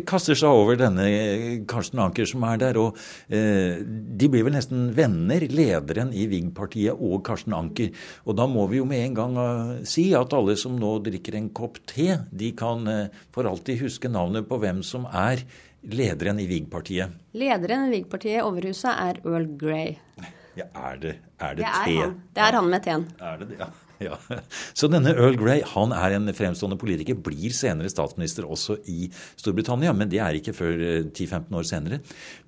kaster 0.08 0.36
seg 0.36 0.52
over 0.52 0.76
denne 0.80 1.06
Karsten 1.70 2.02
Anker 2.04 2.28
som 2.28 2.44
er 2.50 2.60
der. 2.60 2.80
Og 2.82 2.98
eh, 3.32 3.80
de 3.80 4.30
blir 4.32 4.44
vel 4.48 4.58
nesten 4.58 4.90
venner, 4.96 5.46
lederen 5.48 6.12
i 6.12 6.28
VIG-partiet 6.32 7.00
og 7.00 7.22
Karsten 7.28 7.56
Anker. 7.56 7.94
Og 8.28 8.36
da 8.40 8.48
må 8.52 8.68
vi 8.72 8.82
jo 8.82 8.90
med 8.90 9.06
en 9.06 9.16
gang 9.16 9.40
uh, 9.40 9.78
si 9.88 10.10
at 10.18 10.36
alle 10.36 10.58
som 10.60 10.76
nå 10.80 10.98
drikker 11.06 11.40
en 11.40 11.48
kopp 11.56 11.80
te, 11.88 12.10
de 12.32 12.52
kan 12.58 12.84
uh, 12.90 13.24
for 13.36 13.48
alltid 13.48 13.80
huske 13.86 14.12
navnet 14.12 14.50
på 14.50 14.60
hvem 14.60 14.84
som 14.84 15.08
er 15.08 15.46
lederen 15.86 16.42
i 16.44 16.50
VIG-partiet. 16.50 17.16
Lederen 17.40 17.88
i 17.88 17.96
VIG-partiet 17.96 18.44
Overhuset 18.44 18.92
er 18.92 19.24
Earl 19.24 19.48
Grey. 19.60 19.96
Ja, 20.56 20.68
er 20.92 21.00
det, 21.00 21.18
er 21.40 21.56
det, 21.56 21.64
det 21.64 21.72
te? 21.72 21.96
Er 21.96 22.04
han. 22.04 22.22
Det 22.36 22.48
er 22.50 22.60
han 22.60 22.72
med 22.72 22.84
teen. 22.84 23.10
Er 23.20 23.42
det 23.42 23.52
det? 23.54 23.64
Ja. 23.64 23.72
Ja. 24.04 24.18
Så 24.78 24.90
denne 24.92 25.14
Earl 25.16 25.38
Grey 25.40 25.64
han 25.72 25.94
er 25.96 26.16
en 26.18 26.32
fremstående 26.36 26.78
politiker, 26.80 27.18
blir 27.18 27.54
senere 27.56 27.92
statsminister 27.92 28.48
også 28.48 28.78
i 28.92 29.10
Storbritannia. 29.40 29.94
Men 29.96 30.12
det 30.12 30.22
er 30.24 30.40
ikke 30.40 30.56
før 30.56 30.74
10-15 31.12 31.38
eh, 31.38 31.60
år 31.60 31.70
senere. 31.70 32.02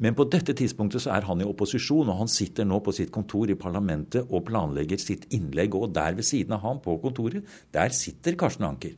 Men 0.03 0.17
på 0.17 0.27
dette 0.31 0.55
tidspunktet 0.57 1.05
så 1.05 1.13
er 1.15 1.27
han 1.29 1.43
i 1.43 1.47
opposisjon, 1.47 2.09
og 2.11 2.21
han 2.23 2.31
sitter 2.31 2.67
nå 2.67 2.81
på 2.83 2.95
sitt 2.95 3.13
kontor 3.15 3.51
i 3.51 3.59
parlamentet 3.59 4.27
og 4.27 4.45
planlegger 4.49 5.01
sitt 5.01 5.27
innlegg. 5.35 5.77
Og 5.77 5.93
der 5.95 6.17
ved 6.17 6.27
siden 6.27 6.57
av 6.57 6.65
ham 6.65 6.81
på 6.83 6.97
kontoret, 7.03 7.47
der 7.75 7.95
sitter 7.95 8.37
Karsten 8.39 8.67
Anker. 8.67 8.95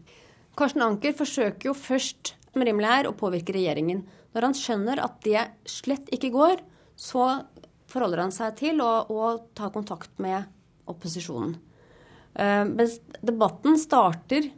Karsten 0.60 0.84
Anker 0.84 1.15
forsøker 1.15 1.72
jo 1.72 1.77
først 1.77 2.36
med 2.58 2.68
rimelig 2.68 2.89
her 2.89 3.10
å 3.10 3.15
påvirke 3.18 3.53
regjeringen. 3.56 4.03
Når 4.34 4.50
han 4.50 4.58
skjønner 4.58 5.01
at 5.01 5.22
det 5.25 5.46
slett 5.70 6.10
ikke 6.13 6.34
går, 6.34 6.62
så 7.00 7.32
forholder 7.89 8.25
han 8.25 8.34
seg 8.34 8.58
til 8.60 8.82
å, 8.84 8.91
å 9.10 9.32
ta 9.58 9.72
kontakt 9.74 10.20
med 10.22 10.50
opposisjonen. 10.89 11.56
Eh, 12.36 12.63
mens 12.69 13.00
debatten 13.25 13.77
starter 13.79 14.50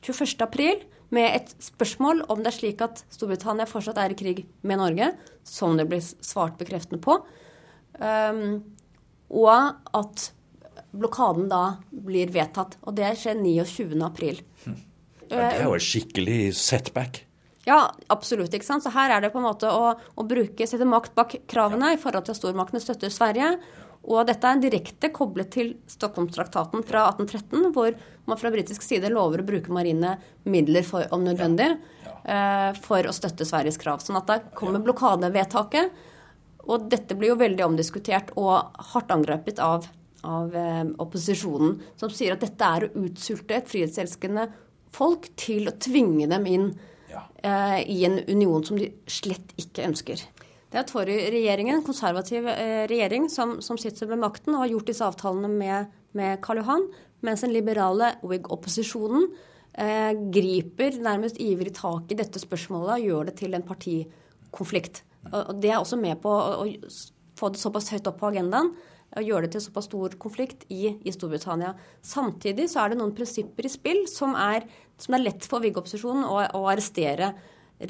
21.4 0.00 0.86
med 1.10 1.36
et 1.36 1.54
spørsmål 1.62 2.24
om 2.30 2.42
det 2.42 2.52
er 2.52 2.56
slik 2.56 2.82
at 2.86 3.02
Storbritannia 3.10 3.66
fortsatt 3.68 3.98
er 3.98 4.14
i 4.14 4.18
krig 4.18 4.44
med 4.62 4.78
Norge, 4.80 5.12
som 5.44 5.76
det 5.78 5.88
blir 5.90 6.02
svart 6.02 6.58
bekreftende 6.60 7.02
på, 7.02 7.18
eh, 8.00 8.44
og 9.30 9.96
at 10.00 10.30
blokaden 10.90 11.50
da 11.50 11.64
blir 11.90 12.30
vedtatt. 12.34 12.78
Og 12.86 12.96
det 12.98 13.12
skjer 13.18 13.38
29.4. 13.38 14.04
april. 14.06 14.40
Ja, 15.30 15.36
det 15.36 15.60
er 15.60 15.66
jo 15.68 15.76
et 15.76 15.86
skikkelig 15.86 16.40
setback. 16.58 17.24
Ja, 17.68 17.90
absolutt. 18.10 18.54
ikke 18.56 18.66
sant? 18.66 18.82
Så 18.82 18.92
her 18.94 19.12
er 19.14 19.22
det 19.22 19.32
på 19.34 19.38
en 19.38 19.46
måte 19.46 19.70
å, 19.70 19.92
å 19.94 20.26
bruke, 20.26 20.66
sette 20.66 20.88
makt 20.88 21.14
bak 21.14 21.36
kravene 21.50 21.92
i 21.94 22.00
forhold 22.00 22.26
til 22.26 22.34
at 22.34 22.40
stormaktene 22.40 22.82
støtter 22.82 23.12
Sverige. 23.12 23.52
Og 24.08 24.24
dette 24.26 24.48
er 24.48 24.60
direkte 24.62 25.10
koblet 25.12 25.50
til 25.52 25.74
Stockholmstraktaten 25.90 26.84
fra 26.88 27.04
1813, 27.12 27.66
hvor 27.74 27.92
man 28.30 28.40
fra 28.40 28.52
britisk 28.52 28.84
side 28.84 29.10
lover 29.12 29.42
å 29.42 29.48
bruke 29.50 29.74
marine 29.74 30.14
midler 30.48 30.86
for, 30.86 31.04
om 31.12 31.26
nødvendig 31.26 31.68
eh, 31.68 32.70
for 32.80 33.06
å 33.06 33.14
støtte 33.14 33.44
Sveriges 33.48 33.78
krav. 33.80 34.00
Sånn 34.00 34.18
at 34.20 34.30
da 34.30 34.38
kommer 34.56 34.82
blokadevedtaket. 34.84 35.92
Og 36.70 36.88
dette 36.92 37.16
blir 37.18 37.34
jo 37.34 37.40
veldig 37.40 37.66
omdiskutert 37.66 38.32
og 38.40 38.72
hardt 38.92 39.12
angrepet 39.12 39.60
av, 39.64 39.86
av 40.24 40.56
eh, 40.56 40.84
opposisjonen, 41.02 41.78
som 42.00 42.12
sier 42.12 42.36
at 42.36 42.44
dette 42.44 42.72
er 42.76 42.88
å 42.88 43.04
utsulte 43.04 43.58
et 43.58 43.68
frihetselskende 43.68 44.48
folk 44.96 45.28
til 45.38 45.68
å 45.70 45.76
tvinge 45.76 46.28
dem 46.30 46.46
inn 46.48 46.70
eh, 47.12 47.80
i 47.84 48.04
en 48.08 48.20
union 48.28 48.64
som 48.64 48.80
de 48.80 48.90
slett 49.10 49.52
ikke 49.60 49.86
ønsker. 49.90 50.24
Det 50.70 50.78
er 50.78 50.86
Tory-regjeringen, 50.86 51.80
en 51.80 51.86
konservativ 51.86 52.46
eh, 52.46 52.84
regjering, 52.90 53.26
som, 53.32 53.56
som, 53.64 53.78
sitter 53.80 54.06
med 54.12 54.22
makten 54.22 54.54
og 54.54 54.62
har 54.62 54.70
gjort 54.70 54.90
disse 54.92 55.06
avtalene 55.06 55.50
med, 55.50 55.94
med 56.14 56.38
Karl 56.44 56.62
Johan, 56.62 56.84
mens 57.26 57.42
den 57.42 57.54
liberale 57.54 58.12
Whig-opposisjonen 58.22 59.26
eh, 59.74 60.12
griper 60.30 61.00
nærmest 61.02 61.40
ivrig 61.42 61.74
tak 61.74 62.14
i 62.14 62.18
dette 62.20 62.42
spørsmålet 62.42 62.94
og 62.94 63.08
gjør 63.08 63.30
det 63.30 63.34
til 63.42 63.58
en 63.58 63.66
partikonflikt. 63.66 65.02
Og, 65.32 65.56
Det 65.58 65.72
er 65.72 65.80
også 65.80 65.98
med 65.98 66.22
på 66.22 66.30
å, 66.30 66.62
å 66.62 66.92
få 67.40 67.50
det 67.50 67.60
såpass 67.60 67.90
høyt 67.90 68.06
opp 68.06 68.20
på 68.22 68.30
agendaen 68.30 68.70
og 69.18 69.26
gjøre 69.26 69.48
det 69.48 69.56
til 69.56 69.64
såpass 69.64 69.88
stor 69.88 70.14
konflikt 70.22 70.68
i, 70.70 70.92
i, 70.94 71.10
Storbritannia. 71.10 71.72
Samtidig 72.06 72.68
så 72.70 72.84
er 72.84 72.92
det 72.92 73.00
noen 73.00 73.14
prinsipper 73.16 73.66
i 73.66 73.72
spill 73.72 74.04
som 74.10 74.36
er, 74.38 74.68
som 75.02 75.16
er 75.16 75.24
lett 75.24 75.50
for 75.50 75.64
Whig-opposisjonen 75.64 76.28
å, 76.30 76.44
å 76.60 76.62
arrestere 76.70 77.32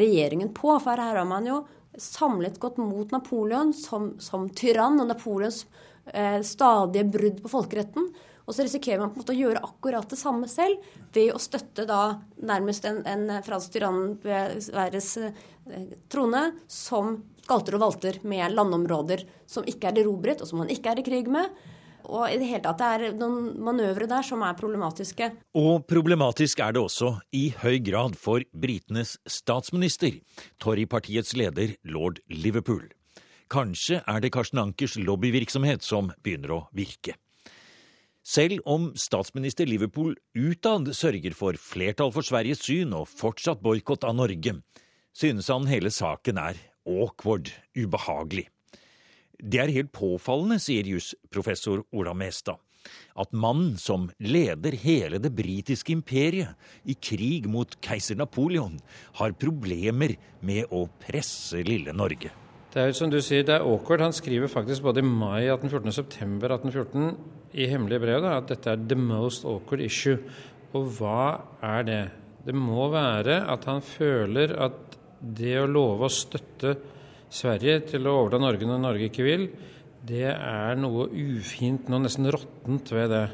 regjeringen 0.00 0.54
på. 0.56 0.72
For 0.80 0.96
her 0.96 1.20
har 1.20 1.28
man 1.28 1.48
jo 1.48 1.60
samlet 1.98 2.60
gått 2.60 2.76
mot 2.76 3.10
Napoleon 3.10 3.72
som, 3.74 4.14
som 4.20 4.48
tyrann 4.50 5.00
og 5.00 5.08
Napoleons 5.10 5.64
eh, 6.12 6.40
stadige 6.46 7.04
brudd 7.10 7.42
på 7.42 7.52
folkeretten. 7.52 8.10
Og 8.46 8.54
så 8.54 8.64
risikerer 8.66 8.98
man 8.98 9.12
på 9.12 9.20
en 9.20 9.22
måte 9.22 9.34
å 9.34 9.38
gjøre 9.38 9.62
akkurat 9.62 10.10
det 10.10 10.18
samme 10.18 10.48
selv 10.50 10.82
ved 11.14 11.34
å 11.34 11.42
støtte 11.42 11.84
da 11.86 12.16
nærmest 12.42 12.86
en, 12.88 13.02
en 13.06 13.42
fransk 13.46 13.76
tyrann 13.76 14.00
ved 14.24 14.56
Sveriges 14.64 15.12
eh, 15.20 15.92
trone 16.10 16.48
som 16.66 17.20
galter 17.50 17.76
og 17.76 17.84
valter 17.84 18.18
med 18.26 18.54
landområder 18.54 19.26
som 19.50 19.66
ikke 19.66 19.90
er 19.90 20.02
erobret, 20.02 20.42
og 20.42 20.50
som 20.50 20.62
man 20.62 20.70
ikke 20.70 20.92
er 20.92 21.02
i 21.02 21.06
krig 21.06 21.30
med. 21.30 21.50
Og 22.08 22.26
i 22.30 22.38
det 22.40 22.48
hele 22.48 22.62
tatt 22.64 22.80
det 22.80 22.88
er 22.90 23.16
noen 23.18 23.50
manøvre 23.62 24.08
der 24.10 24.24
som 24.26 24.44
er 24.46 24.56
problematiske. 24.58 25.30
Og 25.58 25.86
problematisk 25.90 26.62
er 26.64 26.76
det 26.76 26.82
også 26.82 27.12
i 27.36 27.48
høy 27.60 27.80
grad 27.84 28.16
for 28.18 28.44
britenes 28.52 29.16
statsminister, 29.28 30.20
Tory-partiets 30.62 31.36
leder 31.38 31.76
lord 31.84 32.22
Liverpool. 32.30 32.86
Kanskje 33.50 33.98
er 34.06 34.22
det 34.22 34.30
Karsten 34.32 34.62
Ankers 34.62 34.94
lobbyvirksomhet 35.00 35.82
som 35.82 36.12
begynner 36.22 36.54
å 36.54 36.60
virke. 36.76 37.16
Selv 38.22 38.60
om 38.68 38.90
statsminister 39.00 39.66
Liverpool 39.66 40.14
utad 40.36 40.92
sørger 40.94 41.34
for 41.34 41.56
flertall 41.58 42.12
for 42.14 42.26
Sveriges 42.26 42.62
syn 42.62 42.92
og 42.94 43.08
fortsatt 43.10 43.62
boikott 43.64 44.04
av 44.06 44.14
Norge, 44.18 44.60
synes 45.16 45.48
han 45.50 45.66
hele 45.70 45.90
saken 45.90 46.38
er 46.38 46.60
awkward, 46.86 47.50
ubehagelig. 47.74 48.46
Det 49.42 49.60
er 49.62 49.72
helt 49.74 49.92
påfallende, 49.96 50.60
sier 50.62 50.88
jusprofessor 50.88 51.84
Ola 51.96 52.14
Mestad. 52.16 52.60
At 53.20 53.32
mannen 53.36 53.76
som 53.80 54.08
leder 54.24 54.74
hele 54.80 55.20
det 55.20 55.32
britiske 55.36 55.92
imperiet 55.92 56.56
i 56.88 56.96
krig 56.96 57.48
mot 57.50 57.74
keiser 57.84 58.16
Napoleon, 58.16 58.78
har 59.20 59.36
problemer 59.36 60.16
med 60.40 60.70
å 60.72 60.86
presse 61.02 61.60
lille 61.66 61.92
Norge. 61.96 62.32
Det 62.70 62.78
er 62.78 62.92
jo 62.92 62.96
som 63.00 63.10
du 63.10 63.18
sier, 63.18 63.42
det 63.42 63.56
er 63.56 63.66
awkward. 63.66 64.04
Han 64.04 64.14
skriver 64.14 64.50
faktisk 64.50 64.84
både 64.86 65.02
i 65.02 65.06
mai 65.06 65.48
1814 65.48 65.90
og 65.90 65.96
september 65.96 66.54
1814 66.54 67.58
i 67.58 67.66
hemmelige 67.66 68.04
brev 68.04 68.28
at 68.30 68.46
dette 68.52 68.70
er 68.70 68.84
the 68.92 68.98
most 68.98 69.44
awkward 69.48 69.82
issue. 69.82 70.20
Og 70.78 70.86
hva 71.00 71.24
er 71.66 71.86
det? 71.88 72.02
Det 72.46 72.54
må 72.56 72.86
være 72.92 73.42
at 73.50 73.66
han 73.68 73.82
føler 73.84 74.54
at 74.62 74.96
det 75.20 75.56
å 75.60 75.68
love 75.68 76.06
å 76.06 76.14
støtte 76.14 76.76
Sverige 77.30 77.76
til 77.92 78.08
å 78.10 78.16
overdra 78.24 78.40
Norge 78.42 78.66
når 78.66 78.82
Norge 78.82 79.06
ikke 79.06 79.26
vil, 79.26 79.46
det 80.06 80.26
er 80.32 80.78
noe 80.80 81.06
ufint, 81.12 81.86
noe 81.86 82.02
nesten 82.02 82.26
råttent 82.32 82.90
ved 82.94 83.12
det. 83.12 83.26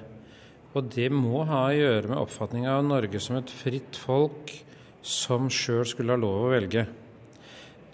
Og 0.77 0.91
det 0.93 1.09
må 1.15 1.47
ha 1.49 1.63
å 1.71 1.77
gjøre 1.77 2.11
med 2.11 2.21
oppfatninga 2.21 2.75
av 2.77 2.85
Norge 2.85 3.21
som 3.23 3.39
et 3.39 3.53
fritt 3.63 3.97
folk 3.97 4.53
som 5.07 5.47
sjøl 5.49 5.87
skulle 5.89 6.13
ha 6.13 6.21
lov 6.21 6.49
å 6.49 6.53
velge. 6.53 6.85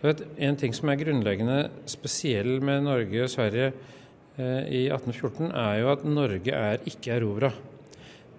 Vet, 0.02 0.24
en 0.42 0.58
ting 0.58 0.74
som 0.74 0.90
er 0.90 0.98
grunnleggende 0.98 1.58
spesiell 1.86 2.56
med 2.64 2.88
Norge 2.88 3.22
og 3.22 3.30
Sverige 3.30 3.68
eh, 3.70 4.64
i 4.66 4.82
1814, 4.88 5.52
er 5.52 5.76
jo 5.78 5.92
at 5.92 6.08
Norge 6.08 6.56
er 6.58 6.82
ikke 6.90 7.14
erobra. 7.20 7.52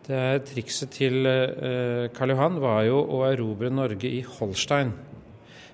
Det 0.03 0.19
er 0.19 0.43
Trikset 0.43 0.91
til 0.97 1.23
eh, 1.29 2.09
Karl 2.11 2.35
Johan 2.35 2.59
var 2.59 2.83
jo 2.89 2.99
å 2.99 3.23
erobre 3.29 3.71
Norge 3.71 4.11
i 4.11 4.19
Holstein. 4.27 4.91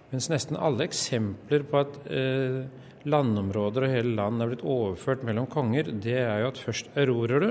Mens 0.09 0.29
nesten 0.31 0.57
alle 0.57 0.87
eksempler 0.89 1.65
på 1.69 1.81
at 1.83 1.97
eh, 2.09 2.63
landområder 3.09 3.85
og 3.85 3.93
hele 3.93 4.15
land 4.17 4.41
er 4.41 4.51
blitt 4.51 4.65
overført 4.65 5.25
mellom 5.27 5.47
konger, 5.51 5.91
det 6.01 6.17
er 6.23 6.43
jo 6.43 6.49
at 6.49 6.61
først 6.61 6.89
erobrer 6.97 7.45
du, 7.45 7.49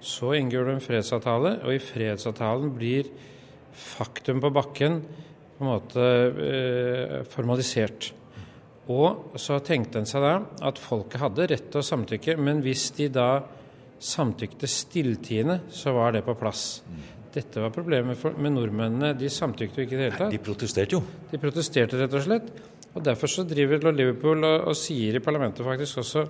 så 0.00 0.32
inngår 0.36 0.66
du 0.66 0.74
en 0.74 0.84
fredsavtale, 0.84 1.58
og 1.64 1.74
i 1.74 1.82
fredsavtalen 1.82 2.72
blir 2.76 3.10
faktum 3.76 4.40
på 4.44 4.52
bakken 4.54 5.00
på 5.56 5.64
en 5.64 5.70
måte 5.70 6.06
eh, 6.46 7.18
formalisert. 7.32 8.10
Og 8.92 9.36
så 9.40 9.58
tenkte 9.66 10.00
en 10.00 10.08
seg 10.08 10.22
da 10.22 10.34
at 10.68 10.80
folket 10.80 11.20
hadde 11.20 11.48
rett 11.50 11.70
til 11.72 11.82
å 11.82 11.86
samtykke, 11.86 12.36
men 12.38 12.62
hvis 12.64 12.90
de 12.96 13.08
da 13.12 13.30
samtykte 13.96 14.68
stilltiende, 14.70 15.62
så 15.72 15.94
var 15.96 16.12
det 16.14 16.24
på 16.26 16.36
plass. 16.38 16.82
Dette 17.36 17.60
var 17.60 17.74
problemet 17.74 18.22
med 18.40 18.54
nordmennene. 18.54 19.12
De 19.18 19.28
samtykte 19.32 19.82
jo 19.82 19.86
ikke 19.86 19.96
i 19.96 20.00
det 20.00 20.08
hele 20.08 20.18
tatt. 20.22 20.32
De 20.32 20.40
protesterte 20.40 20.96
jo. 20.96 21.02
De 21.30 21.40
protesterte 21.40 22.00
rett 22.00 22.16
og 22.16 22.24
slett. 22.24 22.50
Og 22.96 23.04
Derfor 23.04 23.28
så 23.28 23.44
driver 23.44 23.92
Liverpool 23.92 24.40
og, 24.40 24.70
og 24.70 24.76
sier 24.78 25.18
i 25.18 25.24
parlamentet 25.24 25.66
faktisk 25.66 26.00
også 26.00 26.24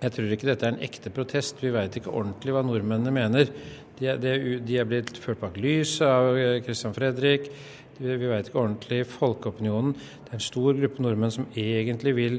jeg 0.00 0.14
tror 0.14 0.32
ikke 0.32 0.48
dette 0.48 0.64
er 0.64 0.72
en 0.72 0.84
ekte 0.84 1.10
protest. 1.12 1.58
Vi 1.60 1.72
veit 1.74 1.96
ikke 1.98 2.12
ordentlig 2.16 2.54
hva 2.56 2.62
nordmennene 2.64 3.12
mener. 3.12 3.50
De 3.98 4.08
er, 4.08 4.20
de 4.64 4.78
er 4.80 4.88
blitt 4.88 5.12
ført 5.20 5.42
bak 5.42 5.58
lyset 5.60 6.06
av 6.06 6.38
eh, 6.40 6.60
Christian 6.64 6.96
Fredrik. 6.96 7.50
Vi, 7.98 8.14
veit 8.16 8.48
ikke 8.48 8.62
ordentlig 8.62 9.02
folkeopinionen. 9.12 9.92
Det 9.92 10.32
er 10.32 10.38
en 10.38 10.46
stor 10.46 10.78
gruppe 10.78 11.04
nordmenn 11.04 11.34
som 11.34 11.50
egentlig 11.52 12.14
vil 12.16 12.38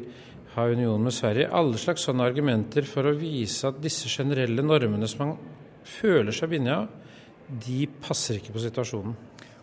ha 0.55 0.65
union 0.73 1.05
med 1.05 1.13
Sverige. 1.13 1.51
Alle 1.53 1.77
slags 1.77 2.07
sånne 2.07 2.25
argumenter 2.25 2.88
for 2.89 3.05
å 3.05 3.13
vise 3.13 3.69
at 3.69 3.77
disse 3.83 4.09
generelle 4.09 4.65
normene 4.65 5.09
som 5.09 5.27
man 5.27 5.38
føler 5.85 6.33
seg 6.33 6.50
bundet 6.55 6.79
av, 6.79 6.89
de 7.65 7.84
passer 8.03 8.39
ikke 8.39 8.55
på 8.55 8.63
situasjonen. 8.63 9.17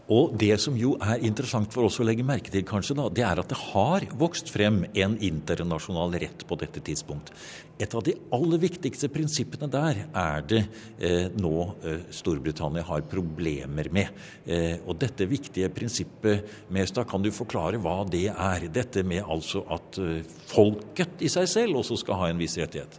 Og 0.08 0.32
det 0.40 0.54
som 0.56 0.76
jo 0.78 0.94
er 1.04 1.20
interessant 1.28 1.68
for 1.74 1.84
oss 1.84 1.98
å 2.00 2.04
legge 2.06 2.24
merke 2.24 2.48
til, 2.52 2.62
kanskje, 2.64 2.94
da, 2.96 3.04
det 3.12 3.24
er 3.28 3.40
at 3.42 3.50
det 3.50 3.58
har 3.60 4.06
vokst 4.16 4.48
frem 4.48 4.80
en 4.96 5.18
internasjonal 5.20 6.16
rett 6.22 6.46
på 6.48 6.56
dette 6.60 6.80
tidspunkt. 6.84 7.28
Et 7.76 7.92
av 7.92 8.04
de 8.06 8.14
aller 8.32 8.62
viktigste 8.62 9.10
prinsippene 9.12 9.68
der 9.68 10.00
er 10.06 10.46
det 10.48 10.62
eh, 10.96 11.28
nå 11.36 11.52
eh, 11.84 12.06
Storbritannia 12.16 12.86
har 12.88 13.04
problemer 13.10 13.92
med. 13.92 14.24
Eh, 14.48 14.80
og 14.88 14.96
dette 15.02 15.28
viktige 15.28 15.68
prinsippet, 15.76 16.56
Mestad, 16.72 17.04
kan 17.10 17.20
du 17.20 17.28
forklare 17.34 17.80
hva 17.84 18.00
det 18.08 18.30
er? 18.32 18.64
Dette 18.72 19.04
med 19.04 19.28
altså 19.28 19.66
at 19.76 20.00
eh, 20.00 20.24
folket 20.48 21.20
i 21.20 21.28
seg 21.36 21.52
selv 21.52 21.82
også 21.82 22.00
skal 22.00 22.22
ha 22.22 22.32
en 22.32 22.40
viss 22.40 22.56
rettighet. 22.56 22.96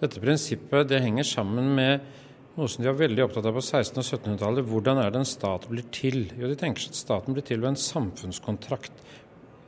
Dette 0.00 0.24
prinsippet 0.24 0.88
det 0.88 1.04
henger 1.04 1.28
sammen 1.28 1.68
med 1.76 2.23
noe 2.54 2.70
som 2.70 2.84
de 2.84 2.90
var 2.90 3.00
veldig 3.00 3.24
opptatt 3.24 3.46
av 3.48 3.56
på 3.56 3.62
1600- 3.64 3.98
og 3.98 4.04
1700-tallet. 4.04 4.66
Hvordan 4.70 5.00
er 5.02 5.10
det 5.10 5.20
en 5.20 5.28
stat 5.28 5.66
blir 5.70 5.86
til? 5.94 6.20
Jo, 6.38 6.46
De 6.50 6.58
tenker 6.58 6.84
seg 6.84 6.94
at 6.94 7.00
staten 7.00 7.34
blir 7.34 7.46
til 7.46 7.62
ved 7.62 7.72
en 7.72 7.80
samfunnskontrakt. 7.80 9.00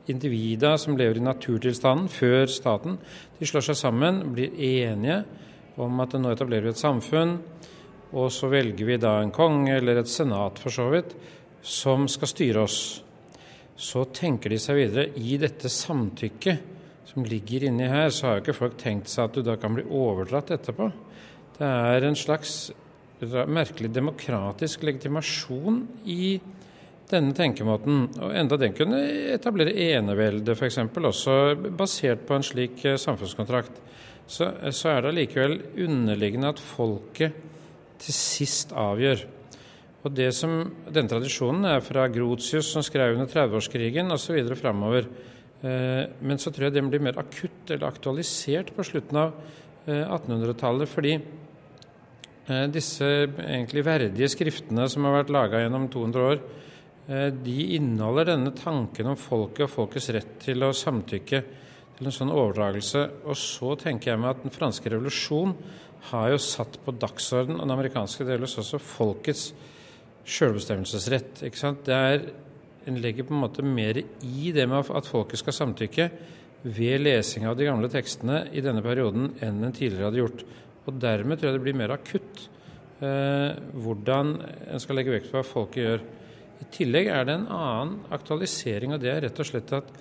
Individa 0.07 0.77
som 0.79 0.95
lever 0.95 1.19
i 1.19 1.25
naturtilstanden 1.25 2.07
før 2.07 2.47
staten, 2.47 2.95
de 3.39 3.49
slår 3.49 3.65
seg 3.67 3.79
sammen, 3.81 4.21
blir 4.31 4.55
enige 4.55 5.25
om 5.83 5.99
at 5.99 6.15
nå 6.15 6.31
etablerer 6.31 6.69
vi 6.69 6.71
et 6.71 6.79
samfunn, 6.79 7.35
og 8.15 8.31
så 8.31 8.47
velger 8.47 8.87
vi 8.87 8.95
da 9.03 9.17
en 9.19 9.35
konge, 9.35 9.75
eller 9.75 9.99
et 9.99 10.09
senat 10.09 10.61
for 10.63 10.71
så 10.71 10.87
vidt, 10.93 11.11
som 11.59 12.07
skal 12.07 12.31
styre 12.31 12.63
oss. 12.63 12.79
Så 13.75 14.05
tenker 14.15 14.49
de 14.49 14.61
seg 14.63 14.79
videre 14.79 15.09
i 15.19 15.35
dette 15.41 15.69
samtykket 15.69 17.11
som 17.11 17.27
ligger 17.27 17.67
inni 17.67 17.89
her, 17.91 18.07
så 18.15 18.29
har 18.29 18.37
jo 18.37 18.45
ikke 18.45 18.57
folk 18.57 18.79
tenkt 18.79 19.11
seg 19.11 19.27
at 19.27 19.35
du 19.35 19.43
da 19.43 19.57
kan 19.59 19.75
bli 19.75 19.83
overdratt 19.83 20.55
etterpå. 20.55 20.87
Det 21.57 21.65
er 21.65 22.05
en 22.05 22.17
slags 22.17 22.69
merkelig 23.49 23.89
demokratisk 23.89 24.83
legitimasjon 24.85 25.79
i 26.05 26.37
denne 27.09 27.33
tenkemåten. 27.33 28.03
Og 28.21 28.35
enda 28.37 28.59
den 28.61 28.75
kunne 28.77 28.99
etablere 29.33 29.73
enevelde, 29.95 30.53
f.eks., 30.53 30.77
også 30.93 31.55
basert 31.79 32.27
på 32.27 32.37
en 32.37 32.45
slik 32.45 32.83
eh, 32.85 32.99
samfunnskontrakt. 33.01 33.79
Så, 34.27 34.51
så 34.75 34.91
er 34.91 35.01
det 35.01 35.13
allikevel 35.13 35.57
underliggende 35.87 36.51
at 36.51 36.61
folket 36.61 37.39
til 38.03 38.13
sist 38.13 38.75
avgjør. 38.77 39.23
Og 40.05 40.13
det 40.13 40.29
som, 40.37 40.59
Denne 40.85 41.09
tradisjonen 41.09 41.65
er 41.71 41.81
fra 41.81 42.05
Grotius, 42.11 42.69
som 42.69 42.85
skrev 42.85 43.15
under 43.15 43.31
30-årskrigen 43.31 44.13
osv. 44.13 44.37
framover. 44.59 45.09
Eh, 45.65 46.03
men 46.21 46.37
så 46.37 46.53
tror 46.53 46.67
jeg 46.67 46.77
den 46.77 46.93
blir 46.93 47.01
mer 47.01 47.17
akutt 47.17 47.73
eller 47.73 47.89
aktualisert 47.89 48.75
på 48.75 48.85
slutten 48.85 49.23
av 49.25 49.33
1800-tallet. 49.87 50.85
Eh, 50.85 50.93
fordi 50.93 51.17
Eh, 51.17 51.46
disse 52.47 53.03
egentlig 53.27 53.83
verdige 53.83 54.29
skriftene 54.31 54.85
som 54.87 55.03
har 55.03 55.17
vært 55.17 55.31
laga 55.35 55.59
gjennom 55.59 55.89
200 55.91 56.27
år, 56.31 56.37
eh, 57.09 57.29
de 57.31 57.57
inneholder 57.75 58.31
denne 58.31 58.53
tanken 58.55 59.11
om 59.11 59.17
folket 59.19 59.65
og 59.65 59.73
folkets 59.73 60.09
rett 60.15 60.39
til 60.39 60.63
å 60.63 60.71
samtykke 60.71 61.41
til 61.97 62.05
en 62.07 62.15
sånn 62.15 62.31
overdragelse. 62.31 63.03
Og 63.25 63.35
så 63.35 63.75
tenker 63.77 64.11
jeg 64.11 64.19
meg 64.21 64.29
at 64.29 64.43
den 64.43 64.55
franske 64.55 64.87
revolusjon 64.89 65.55
har 66.11 66.29
jo 66.31 66.37
satt 66.37 66.77
på 66.85 66.95
dagsorden, 66.95 67.59
og 67.59 67.67
den 67.67 67.75
amerikanske 67.75 68.23
delvis 68.23 68.55
også, 68.61 68.79
folkets 68.79 69.51
sjølbestemmelsesrett. 70.27 71.43
Det 71.83 72.33
En 72.87 73.01
legger 73.01 73.25
på 73.27 73.33
en 73.33 73.41
måte 73.41 73.61
mer 73.61 73.97
i 74.23 74.51
det 74.55 74.63
med 74.65 74.89
at 74.95 75.05
folket 75.05 75.39
skal 75.39 75.51
samtykke 75.51 76.09
ved 76.63 77.01
lesing 77.01 77.45
av 77.45 77.57
de 77.57 77.65
gamle 77.67 77.89
tekstene 77.91 78.45
i 78.55 78.61
denne 78.63 78.79
perioden 78.81 79.33
enn 79.43 79.59
en 79.61 79.73
tidligere 79.75 80.05
hadde 80.05 80.21
gjort. 80.21 80.45
Og 80.87 81.01
dermed 81.01 81.39
tror 81.39 81.51
jeg 81.51 81.57
det 81.57 81.65
blir 81.65 81.77
mer 81.77 81.93
akutt 81.97 82.45
eh, 83.03 83.57
hvordan 83.75 84.33
en 84.71 84.83
skal 84.83 84.99
legge 84.99 85.13
vekt 85.13 85.31
på 85.31 85.39
hva 85.39 85.45
folket 85.47 85.83
gjør. 85.83 86.05
I 86.57 86.67
tillegg 86.73 87.11
er 87.13 87.27
det 87.27 87.37
en 87.37 87.49
annen 87.53 87.97
aktualisering, 88.15 88.95
og 88.95 89.03
det 89.03 89.11
er 89.13 89.25
rett 89.27 89.41
og 89.43 89.49
slett 89.49 89.73
at 89.77 89.91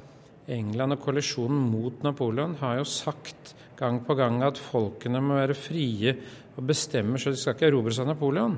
England 0.53 0.95
og 0.95 1.03
koalisjonen 1.03 1.67
mot 1.73 2.05
Napoleon 2.07 2.55
har 2.61 2.79
jo 2.79 2.87
sagt 2.89 3.55
gang 3.77 3.99
på 4.07 4.15
gang 4.17 4.39
at 4.47 4.61
folkene 4.61 5.21
må 5.21 5.41
være 5.41 5.59
frie 5.59 6.15
og 6.57 6.65
bestemme, 6.65 7.19
så 7.21 7.33
de 7.33 7.41
skal 7.41 7.57
ikke 7.57 7.69
erobres 7.69 7.99
av 8.01 8.09
Napoleon. 8.09 8.57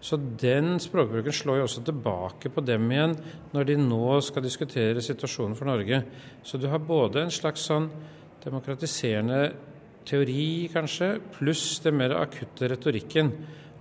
Så 0.00 0.16
den 0.16 0.76
språkbruken 0.78 1.34
slår 1.34 1.58
jo 1.58 1.64
også 1.66 1.82
tilbake 1.88 2.52
på 2.54 2.62
dem 2.62 2.86
igjen 2.94 3.16
når 3.50 3.66
de 3.66 3.76
nå 3.82 4.20
skal 4.22 4.44
diskutere 4.46 5.02
situasjonen 5.02 5.58
for 5.58 5.66
Norge. 5.68 6.04
Så 6.46 6.60
du 6.60 6.68
har 6.70 6.78
både 6.78 7.24
en 7.24 7.34
slags 7.34 7.66
sånn 7.66 7.90
demokratiserende 8.44 9.40
teori, 10.08 10.68
kanskje, 10.72 11.18
pluss 11.36 11.78
den 11.84 11.98
mer 12.00 12.16
akutte 12.16 12.70
retorikken. 12.72 13.32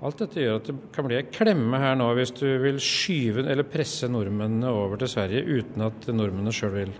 Alt 0.05 0.19
dette 0.21 0.43
gjør 0.43 0.59
at 0.59 0.67
det 0.69 0.75
kan 0.93 1.07
bli 1.07 1.17
ei 1.17 1.25
klemme 1.33 1.79
her 1.81 1.95
nå 1.97 2.11
hvis 2.19 2.35
du 2.37 2.45
vil 2.61 2.77
skyve 2.83 3.47
eller 3.47 3.65
presse 3.65 4.09
nordmennene 4.11 4.69
over 4.69 4.99
til 5.01 5.09
Sverige 5.15 5.41
uten 5.47 5.87
at 5.87 6.09
nordmennene 6.11 6.53
sjøl 6.53 6.75
vil. 6.75 6.93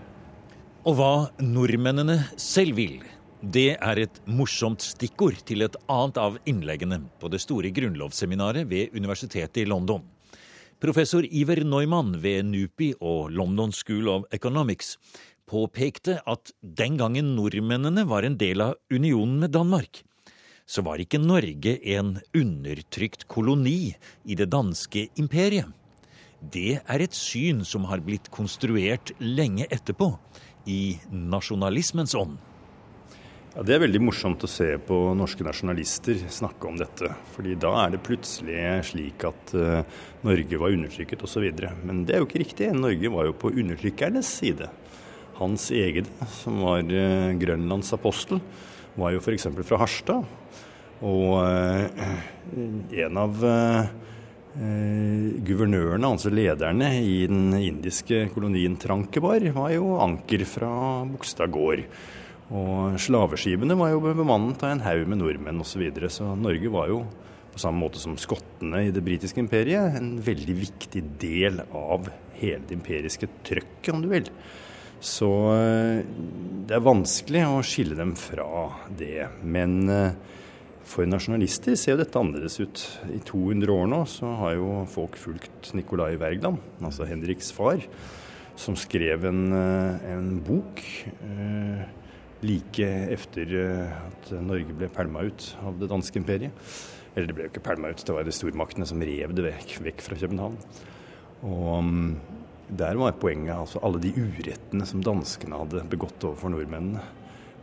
Og 0.88 0.98
hva 0.98 1.12
nordmennene 1.44 2.16
selv 2.40 2.78
vil, 2.78 2.98
det 3.38 3.76
er 3.76 4.00
et 4.02 4.20
morsomt 4.26 4.82
stikkord 4.82 5.44
til 5.46 5.62
et 5.62 5.76
annet 5.86 6.18
av 6.18 6.40
innleggene 6.50 7.04
på 7.20 7.30
det 7.30 7.38
store 7.44 7.70
grunnlovsseminaret 7.74 8.66
ved 8.66 8.96
Universitetet 8.98 9.62
i 9.62 9.68
London. 9.68 10.02
Professor 10.82 11.22
Iver 11.22 11.64
Neumann 11.66 12.16
ved 12.22 12.46
NUPI 12.46 12.92
og 12.98 13.30
London 13.34 13.70
School 13.74 14.10
of 14.10 14.26
Economics 14.34 14.96
påpekte 15.48 16.18
at 16.28 16.52
den 16.60 16.98
gangen 17.00 17.34
nordmennene 17.36 18.04
var 18.08 18.26
en 18.26 18.38
del 18.40 18.62
av 18.64 18.76
unionen 18.92 19.38
med 19.42 19.54
Danmark, 19.56 20.02
så 20.68 20.84
var 20.84 21.00
ikke 21.00 21.20
Norge 21.22 21.78
en 21.96 22.18
undertrykt 22.36 23.24
koloni 23.32 23.94
i 24.28 24.36
det 24.36 24.50
danske 24.52 25.08
imperiet. 25.16 25.72
Det 26.38 26.78
er 26.78 27.02
et 27.02 27.16
syn 27.16 27.64
som 27.66 27.88
har 27.90 28.04
blitt 28.04 28.28
konstruert 28.30 29.10
lenge 29.18 29.66
etterpå, 29.74 30.12
i 30.68 30.98
nasjonalismens 31.08 32.14
ånd. 32.14 32.36
Ja, 33.54 33.62
Det 33.64 33.74
er 33.74 33.80
veldig 33.82 34.00
morsomt 34.04 34.44
å 34.44 34.50
se 34.50 34.68
på 34.86 34.96
norske 35.16 35.42
nasjonalister 35.46 36.20
snakke 36.30 36.68
om 36.68 36.76
dette. 36.76 37.14
fordi 37.32 37.56
da 37.56 37.72
er 37.86 37.90
det 37.90 38.04
plutselig 38.04 38.84
slik 38.84 39.24
at 39.24 39.54
uh, 39.54 39.82
Norge 40.22 40.58
var 40.58 40.70
undertrykket 40.70 41.24
osv. 41.24 41.48
Men 41.82 42.04
det 42.04 42.14
er 42.14 42.20
jo 42.20 42.28
ikke 42.28 42.44
riktig. 42.44 42.70
Norge 42.74 43.08
var 43.10 43.26
jo 43.26 43.32
på 43.32 43.50
undertrykkernes 43.50 44.28
side. 44.28 44.68
Hans 45.38 45.70
egen, 45.74 46.08
som 46.40 46.60
var 46.64 46.82
uh, 46.82 47.30
Grønlands 47.38 47.92
apostel, 47.96 48.42
var 48.98 49.14
jo 49.14 49.22
f.eks. 49.22 49.48
fra 49.62 49.80
Harstad. 49.80 50.28
Og 51.06 51.38
uh, 51.38 51.86
en 52.98 53.24
av 53.24 53.42
guvernørene, 54.58 56.08
altså 56.08 56.32
lederne 56.34 56.88
i 56.98 57.20
den 57.30 57.52
indiske 57.60 58.24
kolonien 58.32 58.74
Trankebar, 58.80 59.44
var 59.54 59.70
jo 59.70 59.92
Anker 60.02 60.42
fra 60.50 60.70
Bogstad 61.06 61.52
gård. 61.54 61.84
Og 62.48 62.96
slaveskipene 62.96 63.76
var 63.76 63.92
jo 63.92 64.00
bemannet 64.00 64.62
av 64.64 64.72
en 64.72 64.84
haug 64.86 65.04
med 65.10 65.20
nordmenn 65.20 65.60
osv. 65.60 65.74
Så, 65.74 65.82
videre. 65.82 66.08
så 66.12 66.30
Norge 66.38 66.70
var 66.72 66.88
jo, 66.88 67.02
på 67.52 67.60
samme 67.60 67.82
måte 67.82 68.00
som 68.00 68.16
skottene 68.20 68.86
i 68.86 68.94
det 68.94 69.04
britiske 69.04 69.42
imperiet, 69.42 69.98
en 69.98 70.16
veldig 70.24 70.56
viktig 70.62 71.02
del 71.20 71.60
av 71.66 72.08
hele 72.38 72.64
det 72.64 72.78
imperiske 72.78 73.28
trøkket, 73.44 73.92
om 73.92 74.00
du 74.04 74.08
vil. 74.14 74.30
Så 75.00 75.28
eh, 75.54 76.00
det 76.66 76.74
er 76.74 76.84
vanskelig 76.84 77.44
å 77.46 77.62
skille 77.66 77.96
dem 77.98 78.14
fra 78.18 78.48
det. 78.98 79.28
Men 79.46 79.78
eh, 79.92 80.16
for 80.88 81.08
nasjonalister 81.08 81.76
ser 81.78 81.94
jo 81.94 82.00
dette 82.02 82.18
annerledes 82.18 82.58
ut. 82.58 82.84
I 83.14 83.20
200 83.26 83.74
år 83.74 83.90
nå 83.92 84.02
så 84.10 84.32
har 84.42 84.56
jo 84.58 84.82
folk 84.90 85.18
fulgt 85.20 85.72
Nicolai 85.78 86.16
Wergeland, 86.18 86.62
altså 86.82 87.06
Henriks 87.08 87.52
far, 87.54 87.84
som 88.58 88.76
skrev 88.78 89.28
en, 89.28 89.44
eh, 89.54 90.10
en 90.14 90.30
bok. 90.44 90.82
Like 92.38 92.86
etter 93.10 93.54
at 93.90 94.28
Norge 94.46 94.74
ble 94.78 94.86
pælma 94.94 95.24
ut 95.26 95.48
av 95.66 95.78
det 95.80 95.88
danske 95.90 96.20
imperiet. 96.20 96.54
Eller 97.14 97.26
det 97.26 97.34
ble 97.34 97.48
jo 97.48 97.50
ikke 97.50 97.64
pælma 97.66 97.90
ut, 97.90 98.02
det 98.06 98.14
var 98.14 98.26
de 98.26 98.34
stormaktene 98.34 98.86
som 98.86 99.02
rev 99.02 99.32
det 99.34 99.42
vekk, 99.48 99.72
vekk 99.88 100.04
fra 100.04 100.18
København. 100.20 100.54
Og 101.48 101.64
um, 101.78 102.04
der 102.68 102.98
var 103.00 103.16
poenget 103.20 103.54
altså 103.56 103.80
alle 103.84 104.00
de 104.02 104.12
urettene 104.12 104.86
som 104.88 105.02
danskene 105.04 105.60
hadde 105.62 105.86
begått 105.88 106.24
overfor 106.28 106.52
nordmennene. 106.52 107.02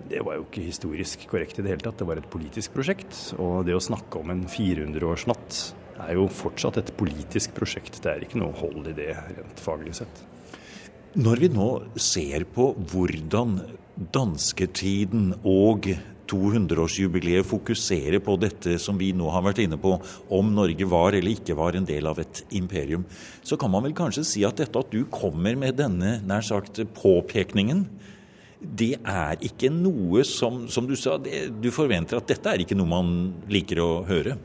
Det 0.06 0.22
var 0.26 0.38
jo 0.38 0.46
ikke 0.46 0.66
historisk 0.66 1.24
korrekt 1.30 1.60
i 1.60 1.66
det 1.66 1.72
hele 1.72 1.86
tatt. 1.86 1.98
Det 2.02 2.08
var 2.10 2.20
et 2.22 2.30
politisk 2.30 2.74
prosjekt. 2.76 3.16
Og 3.42 3.66
det 3.66 3.78
å 3.78 3.82
snakke 3.82 4.20
om 4.22 4.34
en 4.34 4.44
400-årsnatt 4.50 5.60
er 6.06 6.18
jo 6.18 6.28
fortsatt 6.30 6.82
et 6.82 6.92
politisk 6.98 7.56
prosjekt. 7.58 8.02
Det 8.04 8.12
er 8.12 8.26
ikke 8.26 8.42
noe 8.42 8.54
hold 8.60 8.90
i 8.92 8.96
det 8.98 9.14
rent 9.16 9.62
faglig 9.64 9.96
sett. 9.98 10.26
Når 11.16 11.42
vi 11.42 11.50
nå 11.54 11.70
ser 12.02 12.44
på 12.52 12.74
hvordan 12.92 13.62
dansketiden 14.14 15.30
og 15.48 15.88
200-årsjubileet 16.32 17.48
fokuserer 17.48 18.22
på 18.24 18.38
dette 18.42 18.78
som 18.82 18.98
vi 19.00 19.12
nå 19.16 19.30
har 19.34 19.46
vært 19.46 19.64
inne 19.66 19.80
på, 19.82 19.96
om 20.34 20.54
Norge 20.56 20.88
var 20.90 21.16
eller 21.16 21.36
ikke 21.36 21.58
var 21.58 21.78
en 21.78 21.88
del 21.88 22.10
av 22.10 22.20
et 22.24 22.44
imperium, 22.58 23.06
så 23.46 23.60
kan 23.60 23.72
man 23.74 23.86
vel 23.86 23.96
kanskje 23.98 24.26
si 24.28 24.46
at 24.48 24.60
dette 24.62 24.82
at 24.82 24.92
du 24.94 25.06
kommer 25.12 25.58
med 25.60 25.78
denne 25.80 26.20
nær 26.26 26.46
sagt 26.46 26.82
påpekningen, 26.98 27.86
det 28.66 28.96
er 29.04 29.38
ikke 29.46 29.70
noe 29.70 30.24
som, 30.26 30.66
som 30.72 30.88
du 30.90 30.96
sa, 30.98 31.20
det, 31.22 31.48
du 31.62 31.70
forventer 31.76 32.18
at 32.18 32.30
dette 32.32 32.50
er 32.50 32.64
ikke 32.64 32.78
noe 32.78 32.90
man 32.90 33.16
liker 33.52 33.82
å 33.84 33.90
høre? 34.08 34.38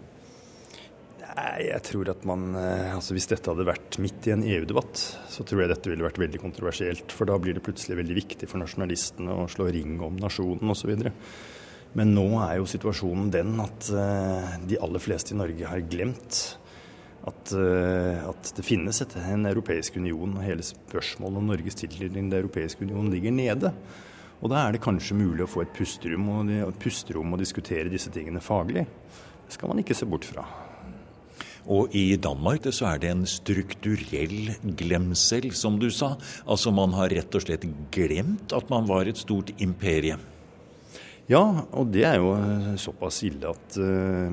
Nei, 1.31 1.71
jeg 1.71 1.83
tror 1.87 2.11
at 2.11 2.25
man 2.27 2.57
eh, 2.59 2.91
altså 2.93 3.15
Hvis 3.15 3.29
dette 3.31 3.53
hadde 3.53 3.67
vært 3.69 3.99
midt 4.03 4.27
i 4.29 4.35
en 4.35 4.43
EU-debatt, 4.45 5.03
så 5.31 5.47
tror 5.47 5.63
jeg 5.63 5.73
dette 5.73 5.93
ville 5.93 6.05
vært 6.05 6.19
veldig 6.21 6.41
kontroversielt. 6.43 7.15
For 7.15 7.29
da 7.29 7.39
blir 7.41 7.57
det 7.57 7.65
plutselig 7.65 8.01
veldig 8.01 8.17
viktig 8.19 8.49
for 8.51 8.61
nasjonalistene 8.63 9.37
å 9.39 9.47
slå 9.51 9.71
ring 9.73 10.01
om 10.05 10.19
nasjonen 10.21 10.75
osv. 10.75 10.93
Men 11.99 12.13
nå 12.15 12.27
er 12.45 12.61
jo 12.61 12.69
situasjonen 12.71 13.33
den 13.35 13.57
at 13.63 13.91
uh, 13.91 14.53
de 14.69 14.79
aller 14.79 15.03
fleste 15.03 15.35
i 15.35 15.39
Norge 15.41 15.67
har 15.67 15.83
glemt 15.91 16.39
at, 17.27 17.53
uh, 17.53 18.31
at 18.31 18.53
det 18.57 18.65
finnes 18.65 19.03
et, 19.03 19.17
en 19.33 19.49
europeisk 19.51 19.99
union, 19.99 20.37
og 20.37 20.47
hele 20.47 20.65
spørsmålet 20.65 21.43
om 21.43 21.51
Norges 21.51 21.81
tilknytning 21.83 22.29
til 22.29 22.37
Den 22.37 22.45
europeiske 22.45 22.87
union 22.87 23.11
ligger 23.13 23.35
nede. 23.35 23.75
Og 24.41 24.53
da 24.53 24.63
er 24.63 24.73
det 24.73 24.85
kanskje 24.85 25.19
mulig 25.19 25.45
å 25.45 25.51
få 25.51 25.67
et 25.67 25.75
pusterom 25.77 26.31
og, 26.39 26.51
pusterom 26.81 27.35
og 27.35 27.43
diskutere 27.43 27.93
disse 27.93 28.13
tingene 28.15 28.41
faglig. 28.41 28.87
Det 29.45 29.59
skal 29.59 29.73
man 29.73 29.83
ikke 29.83 29.97
se 29.99 30.09
bort 30.09 30.25
fra. 30.25 30.47
Og 31.71 31.93
i 31.95 32.17
Danmark 32.17 32.65
så 32.73 32.89
er 32.95 33.03
det 33.03 33.11
en 33.13 33.27
strukturell 33.29 34.55
glemsel, 34.79 35.51
som 35.53 35.77
du 35.83 35.91
sa. 35.93 36.15
Altså 36.49 36.73
man 36.73 36.95
har 36.97 37.13
rett 37.13 37.37
og 37.37 37.45
slett 37.45 37.67
glemt 37.93 38.55
at 38.57 38.71
man 38.73 38.89
var 38.89 39.11
et 39.11 39.21
stort 39.21 39.53
imperie. 39.61 40.17
Ja, 41.31 41.45
og 41.79 41.93
det 41.95 42.03
er 42.09 42.17
jo 42.19 42.33
eh, 42.35 42.73
såpass 42.81 43.21
ille 43.23 43.53
at 43.53 43.77
uh, 43.79 44.33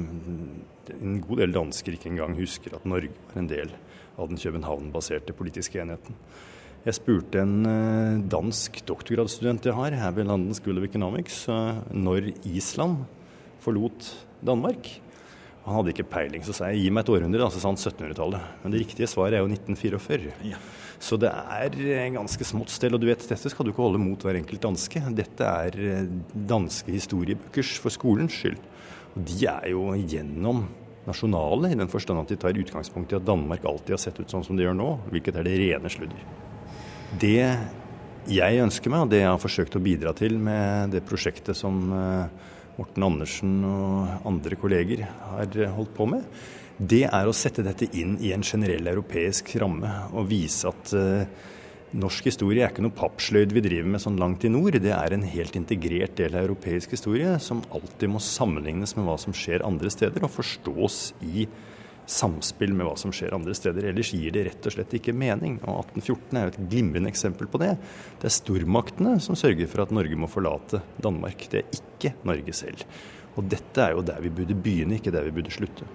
en 0.97 1.17
god 1.21 1.41
del 1.43 1.51
dansker 1.53 1.93
ikke 1.93 2.09
engang 2.09 2.33
husker 2.39 2.73
at 2.73 2.87
Norge 2.89 3.11
var 3.27 3.37
en 3.37 3.49
del 3.51 3.73
av 4.17 4.31
den 4.31 4.39
København-baserte 4.41 5.35
politiske 5.37 5.77
enheten. 5.83 6.17
Jeg 6.87 6.97
spurte 6.97 7.43
en 7.43 7.69
uh, 7.69 8.23
dansk 8.33 8.81
doktorgradsstudent 8.89 9.69
jeg 9.69 9.77
har 9.77 9.93
her 9.93 10.15
ved 10.15 10.25
London 10.25 10.57
School 10.57 10.81
of 10.81 10.87
Economics, 10.89 11.43
når 11.93 12.31
Island 12.49 13.05
forlot 13.61 14.09
Danmark. 14.41 14.89
Han 15.67 15.81
hadde 15.81 15.91
ikke 15.91 16.07
peiling, 16.07 16.43
så 16.47 16.53
sa 16.55 16.69
jeg 16.71 16.85
gi 16.85 16.91
meg 16.95 17.03
et 17.03 17.09
århundre, 17.11 17.41
da, 17.41 17.49
så 17.51 17.59
sa 17.59 17.67
han 17.73 17.77
1700-tallet. 17.79 18.51
Men 18.63 18.71
det 18.71 18.79
riktige 18.85 19.09
svaret 19.11 19.35
er 19.35 19.43
jo 19.43 19.49
1944. 19.51 20.35
Ja. 20.47 20.59
Så 21.03 21.19
det 21.19 21.27
er 21.27 21.75
ganske 22.15 22.47
smått 22.47 22.71
stell. 22.71 22.95
Og 22.95 23.03
du 23.03 23.09
vet, 23.09 23.25
dette 23.27 23.51
skal 23.51 23.67
du 23.67 23.73
ikke 23.73 23.83
holde 23.83 23.99
mot 23.99 24.23
hver 24.23 24.39
enkelt 24.39 24.63
danske. 24.63 25.01
Dette 25.17 25.51
er 25.67 25.77
eh, 25.83 26.07
danske 26.47 26.95
historiebøkers 26.95 27.75
for 27.83 27.91
skolens 27.93 28.39
skyld. 28.39 28.57
Og 29.11 29.27
de 29.27 29.41
er 29.51 29.67
jo 29.73 29.89
gjennom 30.07 30.63
nasjonale, 31.07 31.73
i 31.73 31.79
den 31.79 31.91
forstand 31.91 32.23
at 32.23 32.31
de 32.31 32.39
tar 32.39 32.57
utgangspunkt 32.63 33.11
i 33.11 33.19
at 33.19 33.27
Danmark 33.27 33.67
alltid 33.67 33.97
har 33.97 34.01
sett 34.01 34.19
ut 34.19 34.31
sånn 34.31 34.47
som 34.47 34.55
de 34.55 34.65
gjør 34.65 34.75
nå, 34.79 34.89
hvilket 35.11 35.39
er 35.39 35.47
det 35.47 35.59
rene 35.59 35.91
sludder. 35.91 36.23
Det 37.19 37.39
jeg 38.27 38.59
ønsker 38.59 38.91
meg, 38.91 39.05
og 39.05 39.11
det 39.11 39.21
jeg 39.21 39.31
har 39.31 39.39
forsøkt 39.39 39.77
å 39.79 39.83
bidra 39.83 40.11
til 40.15 40.35
med 40.39 40.95
det 40.95 41.03
prosjektet 41.07 41.55
som 41.55 41.79
uh, 41.91 42.55
Morten 42.77 43.05
Andersen 43.07 43.59
og 43.65 44.27
andre 44.29 44.57
kolleger 44.59 45.03
har 45.07 45.59
holdt 45.73 45.93
på 45.97 46.05
med, 46.09 46.25
det 46.77 47.07
er 47.09 47.25
å 47.25 47.33
sette 47.33 47.65
dette 47.65 47.87
inn 47.97 48.19
i 48.21 48.29
en 48.35 48.45
generell 48.45 48.85
europeisk 48.91 49.55
ramme 49.57 49.89
og 50.11 50.27
vise 50.29 50.69
at 50.69 50.91
uh, 50.93 51.23
norsk 51.97 52.27
historie 52.29 52.61
er 52.61 52.69
ikke 52.69 52.83
noe 52.85 52.93
pappsløyd 52.93 53.55
vi 53.55 53.63
driver 53.65 53.89
med 53.95 54.03
sånn 54.03 54.19
langt 54.21 54.45
i 54.45 54.51
nord. 54.53 54.77
Det 54.83 54.93
er 54.93 55.15
en 55.15 55.25
helt 55.25 55.57
integrert 55.57 56.13
del 56.19 56.35
av 56.35 56.45
europeisk 56.45 56.93
historie 56.93 57.33
som 57.41 57.63
alltid 57.73 58.11
må 58.13 58.21
sammenlignes 58.21 58.93
med 58.97 59.07
hva 59.07 59.17
som 59.21 59.33
skjer 59.33 59.65
andre 59.65 59.89
steder, 59.93 60.21
og 60.21 60.35
forstås 60.35 60.99
i 61.25 61.47
samspill 62.07 62.73
med 62.73 62.87
hva 62.87 62.95
som 62.99 63.11
skjer 63.13 63.35
andre 63.35 63.53
steder. 63.57 63.89
Ellers 63.89 64.13
gir 64.15 64.33
det 64.33 64.45
rett 64.47 64.69
og 64.69 64.73
slett 64.77 64.95
ikke 64.97 65.15
mening. 65.15 65.59
Og 65.67 65.83
1814 65.83 66.39
er 66.39 66.47
jo 66.47 66.53
et 66.53 66.61
glimrende 66.71 67.11
eksempel 67.11 67.49
på 67.51 67.61
det. 67.61 67.73
Det 68.21 68.29
er 68.29 68.37
stormaktene 68.37 69.17
som 69.23 69.37
sørger 69.39 69.69
for 69.71 69.83
at 69.83 69.93
Norge 69.95 70.19
må 70.19 70.31
forlate 70.31 70.81
Danmark. 71.03 71.47
Det 71.51 71.61
er 71.61 71.79
ikke 71.81 72.15
Norge 72.27 72.55
selv. 72.55 72.87
Og 73.37 73.45
dette 73.51 73.83
er 73.83 73.93
jo 73.93 74.05
der 74.05 74.23
vi 74.23 74.33
burde 74.33 74.55
begynne, 74.57 74.97
ikke 74.97 75.13
der 75.13 75.27
vi 75.27 75.35
burde 75.35 75.53
slutte. 75.53 75.87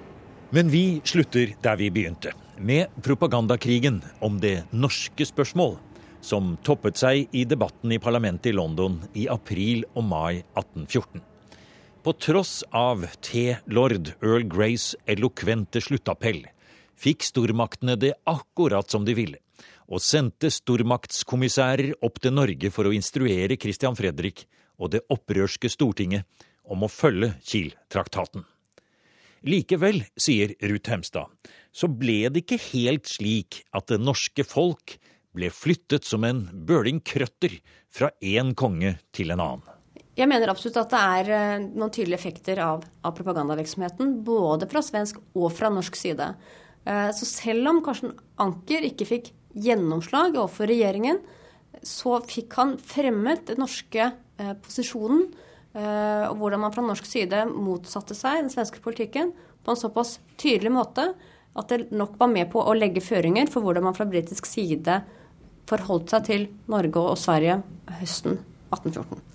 Men 0.52 0.68
vi 0.68 1.00
slutter 1.08 1.54
der 1.64 1.80
vi 1.80 1.88
begynte, 1.90 2.34
med 2.60 2.92
propagandakrigen 3.02 4.02
om 4.20 4.36
det 4.40 4.66
norske 4.70 5.24
spørsmål, 5.26 5.78
som 6.20 6.54
toppet 6.62 7.00
seg 7.00 7.32
i 7.34 7.46
debatten 7.48 7.96
i 7.96 7.98
parlamentet 7.98 8.52
i 8.52 8.54
London 8.54 9.00
i 9.18 9.26
april 9.32 9.86
og 9.96 10.04
mai 10.06 10.42
1814. 10.54 11.31
På 12.02 12.12
tross 12.12 12.64
av 12.70 13.06
T-lord 13.20 14.08
Earl 14.20 14.42
Greys 14.50 14.96
elokvente 15.06 15.78
sluttappell 15.78 16.40
fikk 16.98 17.22
stormaktene 17.22 17.94
det 17.94 18.16
akkurat 18.26 18.90
som 18.90 19.04
de 19.06 19.14
ville, 19.14 19.38
og 19.86 20.02
sendte 20.02 20.50
stormaktskommissærer 20.50 21.92
opp 22.02 22.18
til 22.18 22.34
Norge 22.34 22.72
for 22.74 22.90
å 22.90 22.94
instruere 22.96 23.54
Christian 23.54 23.94
Fredrik 23.94 24.42
og 24.82 24.90
det 24.96 25.04
opprørske 25.14 25.70
Stortinget 25.70 26.26
om 26.66 26.82
å 26.82 26.90
følge 26.90 27.36
Kiel-traktaten. 27.46 28.48
Likevel, 29.46 30.02
sier 30.18 30.56
Ruth 30.58 30.90
Hemstad, 30.90 31.30
så 31.70 31.86
ble 31.86 32.32
det 32.34 32.42
ikke 32.42 32.58
helt 32.72 33.06
slik 33.10 33.60
at 33.70 33.86
det 33.94 34.00
norske 34.02 34.42
folk 34.42 34.96
ble 35.38 35.54
flyttet 35.54 36.02
som 36.02 36.26
en 36.26 36.48
bøling 36.66 36.98
krøtter 36.98 37.60
fra 37.94 38.10
én 38.18 38.56
konge 38.58 38.96
til 39.14 39.30
en 39.30 39.46
annen. 39.46 39.71
Jeg 40.12 40.28
mener 40.28 40.50
absolutt 40.52 40.76
at 40.76 40.92
det 40.92 40.98
er 41.00 41.30
eh, 41.32 41.62
noen 41.72 41.92
tydelige 41.92 42.18
effekter 42.20 42.58
av, 42.60 42.82
av 43.00 43.14
propagandavirksomheten. 43.16 44.18
Både 44.26 44.68
fra 44.68 44.82
svensk 44.84 45.22
og 45.32 45.48
fra 45.56 45.70
norsk 45.72 45.96
side. 45.96 46.26
Eh, 46.84 47.08
så 47.16 47.28
selv 47.28 47.70
om 47.70 47.80
Karsten 47.84 48.12
Anker 48.42 48.84
ikke 48.84 49.08
fikk 49.08 49.30
gjennomslag 49.56 50.36
overfor 50.36 50.68
regjeringen, 50.68 51.22
så 51.80 52.18
fikk 52.28 52.58
han 52.60 52.76
fremmet 52.76 53.46
den 53.48 53.62
norske 53.64 54.10
eh, 54.10 54.52
posisjonen 54.64 55.30
og 55.72 56.34
hvordan 56.36 56.60
man 56.60 56.72
fra 56.74 56.82
norsk 56.84 57.06
side 57.08 57.46
motsatte 57.48 58.12
seg 58.12 58.42
den 58.42 58.50
svenske 58.52 58.82
politikken 58.84 59.30
på 59.64 59.72
en 59.72 59.80
såpass 59.80 60.18
tydelig 60.36 60.74
måte 60.74 61.06
at 61.56 61.72
det 61.72 61.96
nok 61.96 62.20
var 62.20 62.28
med 62.28 62.52
på 62.52 62.60
å 62.60 62.76
legge 62.76 63.00
føringer 63.00 63.48
for 63.48 63.64
hvordan 63.64 63.88
man 63.88 63.96
fra 63.96 64.04
britisk 64.04 64.52
side 64.52 65.00
forholdt 65.72 66.12
seg 66.12 66.28
til 66.28 66.48
Norge 66.68 67.08
og 67.16 67.20
Sverige 67.24 67.62
høsten 68.02 68.42
1814. 68.68 69.31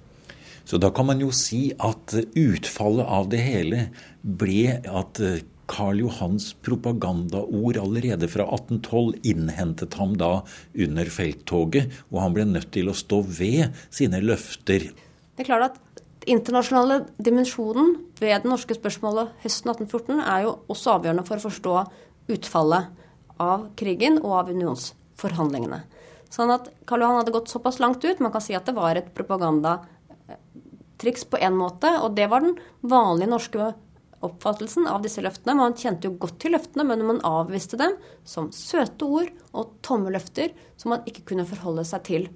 Så 0.67 0.79
da 0.83 0.89
kan 0.91 1.07
man 1.07 1.21
jo 1.23 1.29
si 1.31 1.69
at 1.79 2.11
utfallet 2.35 3.07
av 3.07 3.29
det 3.31 3.39
hele 3.39 3.85
ble 4.19 4.75
at 4.83 5.21
Karl 5.67 6.01
Johans 6.01 6.53
propagandaord 6.63 7.79
allerede 7.79 8.27
fra 8.31 8.45
1812 8.55 9.27
innhentet 9.27 9.95
ham 9.99 10.15
da 10.19 10.41
under 10.75 11.11
felttoget, 11.11 11.91
og 12.11 12.21
han 12.23 12.35
ble 12.35 12.47
nødt 12.47 12.71
til 12.75 12.91
å 12.91 12.95
stå 12.95 13.21
ved 13.23 13.75
sine 13.87 14.19
løfter. 14.23 14.89
Det 15.35 15.43
er 15.43 15.49
klart 15.49 15.69
at 15.69 16.03
internasjonale 16.27 17.01
dimensjonen 17.23 17.93
ved 18.19 18.43
det 18.43 18.51
norske 18.51 18.75
spørsmålet 18.75 19.35
høsten 19.43 19.71
1814 19.71 20.23
er 20.23 20.47
jo 20.47 20.55
også 20.71 20.97
avgjørende 20.97 21.27
for 21.27 21.39
å 21.39 21.47
forstå 21.47 21.75
utfallet 22.35 22.91
av 23.43 23.69
krigen 23.79 24.19
og 24.23 24.33
av 24.41 24.51
unionsforhandlingene. 24.51 25.83
Sånn 26.33 26.51
at 26.51 26.67
Karl 26.87 27.05
Johan 27.05 27.21
hadde 27.21 27.31
gått 27.35 27.51
såpass 27.51 27.79
langt 27.79 28.03
ut. 28.03 28.19
Man 28.19 28.33
kan 28.33 28.43
si 28.43 28.55
at 28.57 28.67
det 28.67 28.75
var 28.75 28.99
et 28.99 29.13
propagandatriks 30.97 31.25
på 31.25 31.37
én 31.37 31.55
måte. 31.55 31.87
Og 32.01 32.15
det 32.15 32.27
var 32.27 32.41
den 32.41 32.57
vanlige 32.81 33.29
norske 33.29 33.73
oppfattelsen 34.19 34.87
av 34.87 35.01
disse 35.03 35.21
løftene. 35.21 35.55
Man 35.55 35.75
kjente 35.77 36.07
jo 36.07 36.17
godt 36.17 36.39
til 36.41 36.51
løftene, 36.51 36.83
men 36.83 37.05
man 37.05 37.21
avviste 37.21 37.77
dem 37.77 37.93
som 38.25 38.51
søte 38.51 39.05
ord 39.05 39.29
og 39.53 39.77
tomme 39.81 40.09
løfter 40.09 40.53
som 40.77 40.95
man 40.95 41.05
ikke 41.05 41.25
kunne 41.31 41.45
forholde 41.45 41.85
seg 41.85 42.03
til 42.03 42.27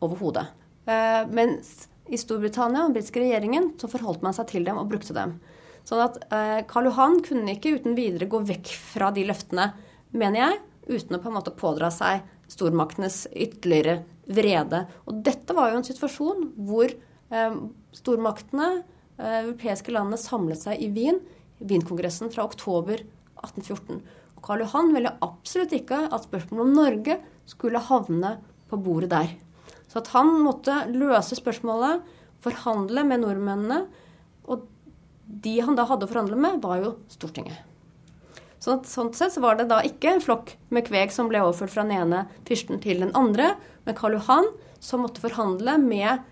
overhodet. 0.00 0.46
Eh, 0.86 1.24
mens 1.26 1.88
i 2.06 2.16
Storbritannia 2.20 2.84
og 2.84 2.90
den 2.92 2.98
britiske 2.98 3.22
regjeringen 3.22 3.72
så 3.80 3.88
forholdt 3.88 4.22
man 4.22 4.36
seg 4.36 4.46
til 4.52 4.64
dem 4.64 4.78
og 4.78 4.90
brukte 4.92 5.16
dem. 5.16 5.40
Sånn 5.84 6.04
at 6.04 6.20
eh, 6.30 6.60
Karl 6.68 6.90
Johan 6.90 7.18
kunne 7.24 7.56
ikke 7.56 7.74
uten 7.80 7.96
videre 7.98 8.28
gå 8.30 8.40
vekk 8.46 8.70
fra 8.92 9.10
de 9.12 9.24
løftene, 9.26 9.72
mener 10.14 10.38
jeg, 10.38 10.60
uten 10.86 11.16
å 11.16 11.20
på 11.20 11.32
en 11.32 11.36
måte 11.40 11.56
pådra 11.56 11.90
seg 11.90 12.22
stormaktenes 12.52 13.24
ytterligere 13.32 14.04
vrede. 14.30 14.84
Og 15.08 15.18
dette 15.26 15.56
var 15.56 15.72
jo 15.72 15.80
en 15.80 15.88
situasjon 15.88 16.46
hvor 16.68 16.92
stormaktene, 17.94 18.82
eh, 19.18 19.38
europeiske 19.44 19.92
landene, 19.94 20.18
samlet 20.18 20.60
seg 20.60 20.82
i 20.82 20.90
Wien, 20.92 21.20
Wien-kongressen 21.58 22.32
fra 22.32 22.44
oktober 22.44 23.00
1814. 23.42 24.02
Og 24.36 24.42
Karl 24.42 24.64
Johan 24.64 24.92
ville 24.94 25.16
absolutt 25.24 25.72
ikke 25.72 26.04
at 26.12 26.26
spørsmålet 26.26 26.66
om 26.66 26.74
Norge 26.74 27.18
skulle 27.46 27.78
havne 27.78 28.38
på 28.68 28.80
bordet 28.82 29.10
der. 29.10 29.34
Så 29.88 30.02
at 30.02 30.10
han 30.16 30.32
måtte 30.42 30.84
løse 30.90 31.36
spørsmålet, 31.38 32.02
forhandle 32.44 33.06
med 33.08 33.22
nordmennene. 33.22 33.86
Og 34.50 34.66
de 35.24 35.60
han 35.64 35.78
da 35.78 35.86
hadde 35.88 36.04
å 36.04 36.10
forhandle 36.10 36.36
med, 36.36 36.60
var 36.60 36.82
jo 36.82 36.96
Stortinget. 37.08 37.62
Så, 38.60 38.78
sånn 38.88 39.12
sett 39.12 39.34
så 39.34 39.42
var 39.44 39.58
det 39.58 39.68
da 39.68 39.82
ikke 39.84 40.14
en 40.14 40.22
flokk 40.24 40.54
med 40.72 40.86
kveg 40.86 41.12
som 41.12 41.28
ble 41.28 41.42
overført 41.44 41.74
fra 41.74 41.84
den 41.84 41.98
ene 41.98 42.22
fyrsten 42.48 42.80
til 42.80 43.02
den 43.04 43.12
andre, 43.16 43.54
men 43.84 43.96
Karl 43.96 44.16
Johan 44.16 44.48
som 44.80 45.04
måtte 45.04 45.20
forhandle 45.20 45.76
med 45.80 46.24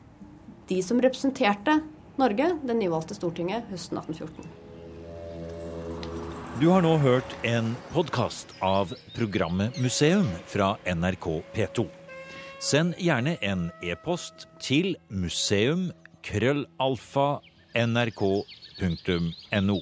de 0.69 0.83
som 0.83 1.01
representerte 1.03 1.81
Norge, 2.21 2.53
det 2.63 2.77
nyvalgte 2.77 3.17
Stortinget, 3.17 3.65
høsten 3.73 3.99
1814. 3.99 4.47
Du 6.61 6.69
har 6.71 6.85
nå 6.85 6.93
hørt 7.01 7.35
en 7.49 7.73
podkast 7.91 8.53
av 8.63 8.93
programmet 9.17 9.75
Museum 9.83 10.29
fra 10.47 10.77
NRK 10.87 11.27
P2. 11.57 11.89
Send 12.63 12.95
gjerne 13.03 13.35
en 13.43 13.71
e-post 13.83 14.47
til 14.63 14.93
museum 15.11 15.89
krøllalfa 16.23 17.41
nrk.no. 17.75 19.81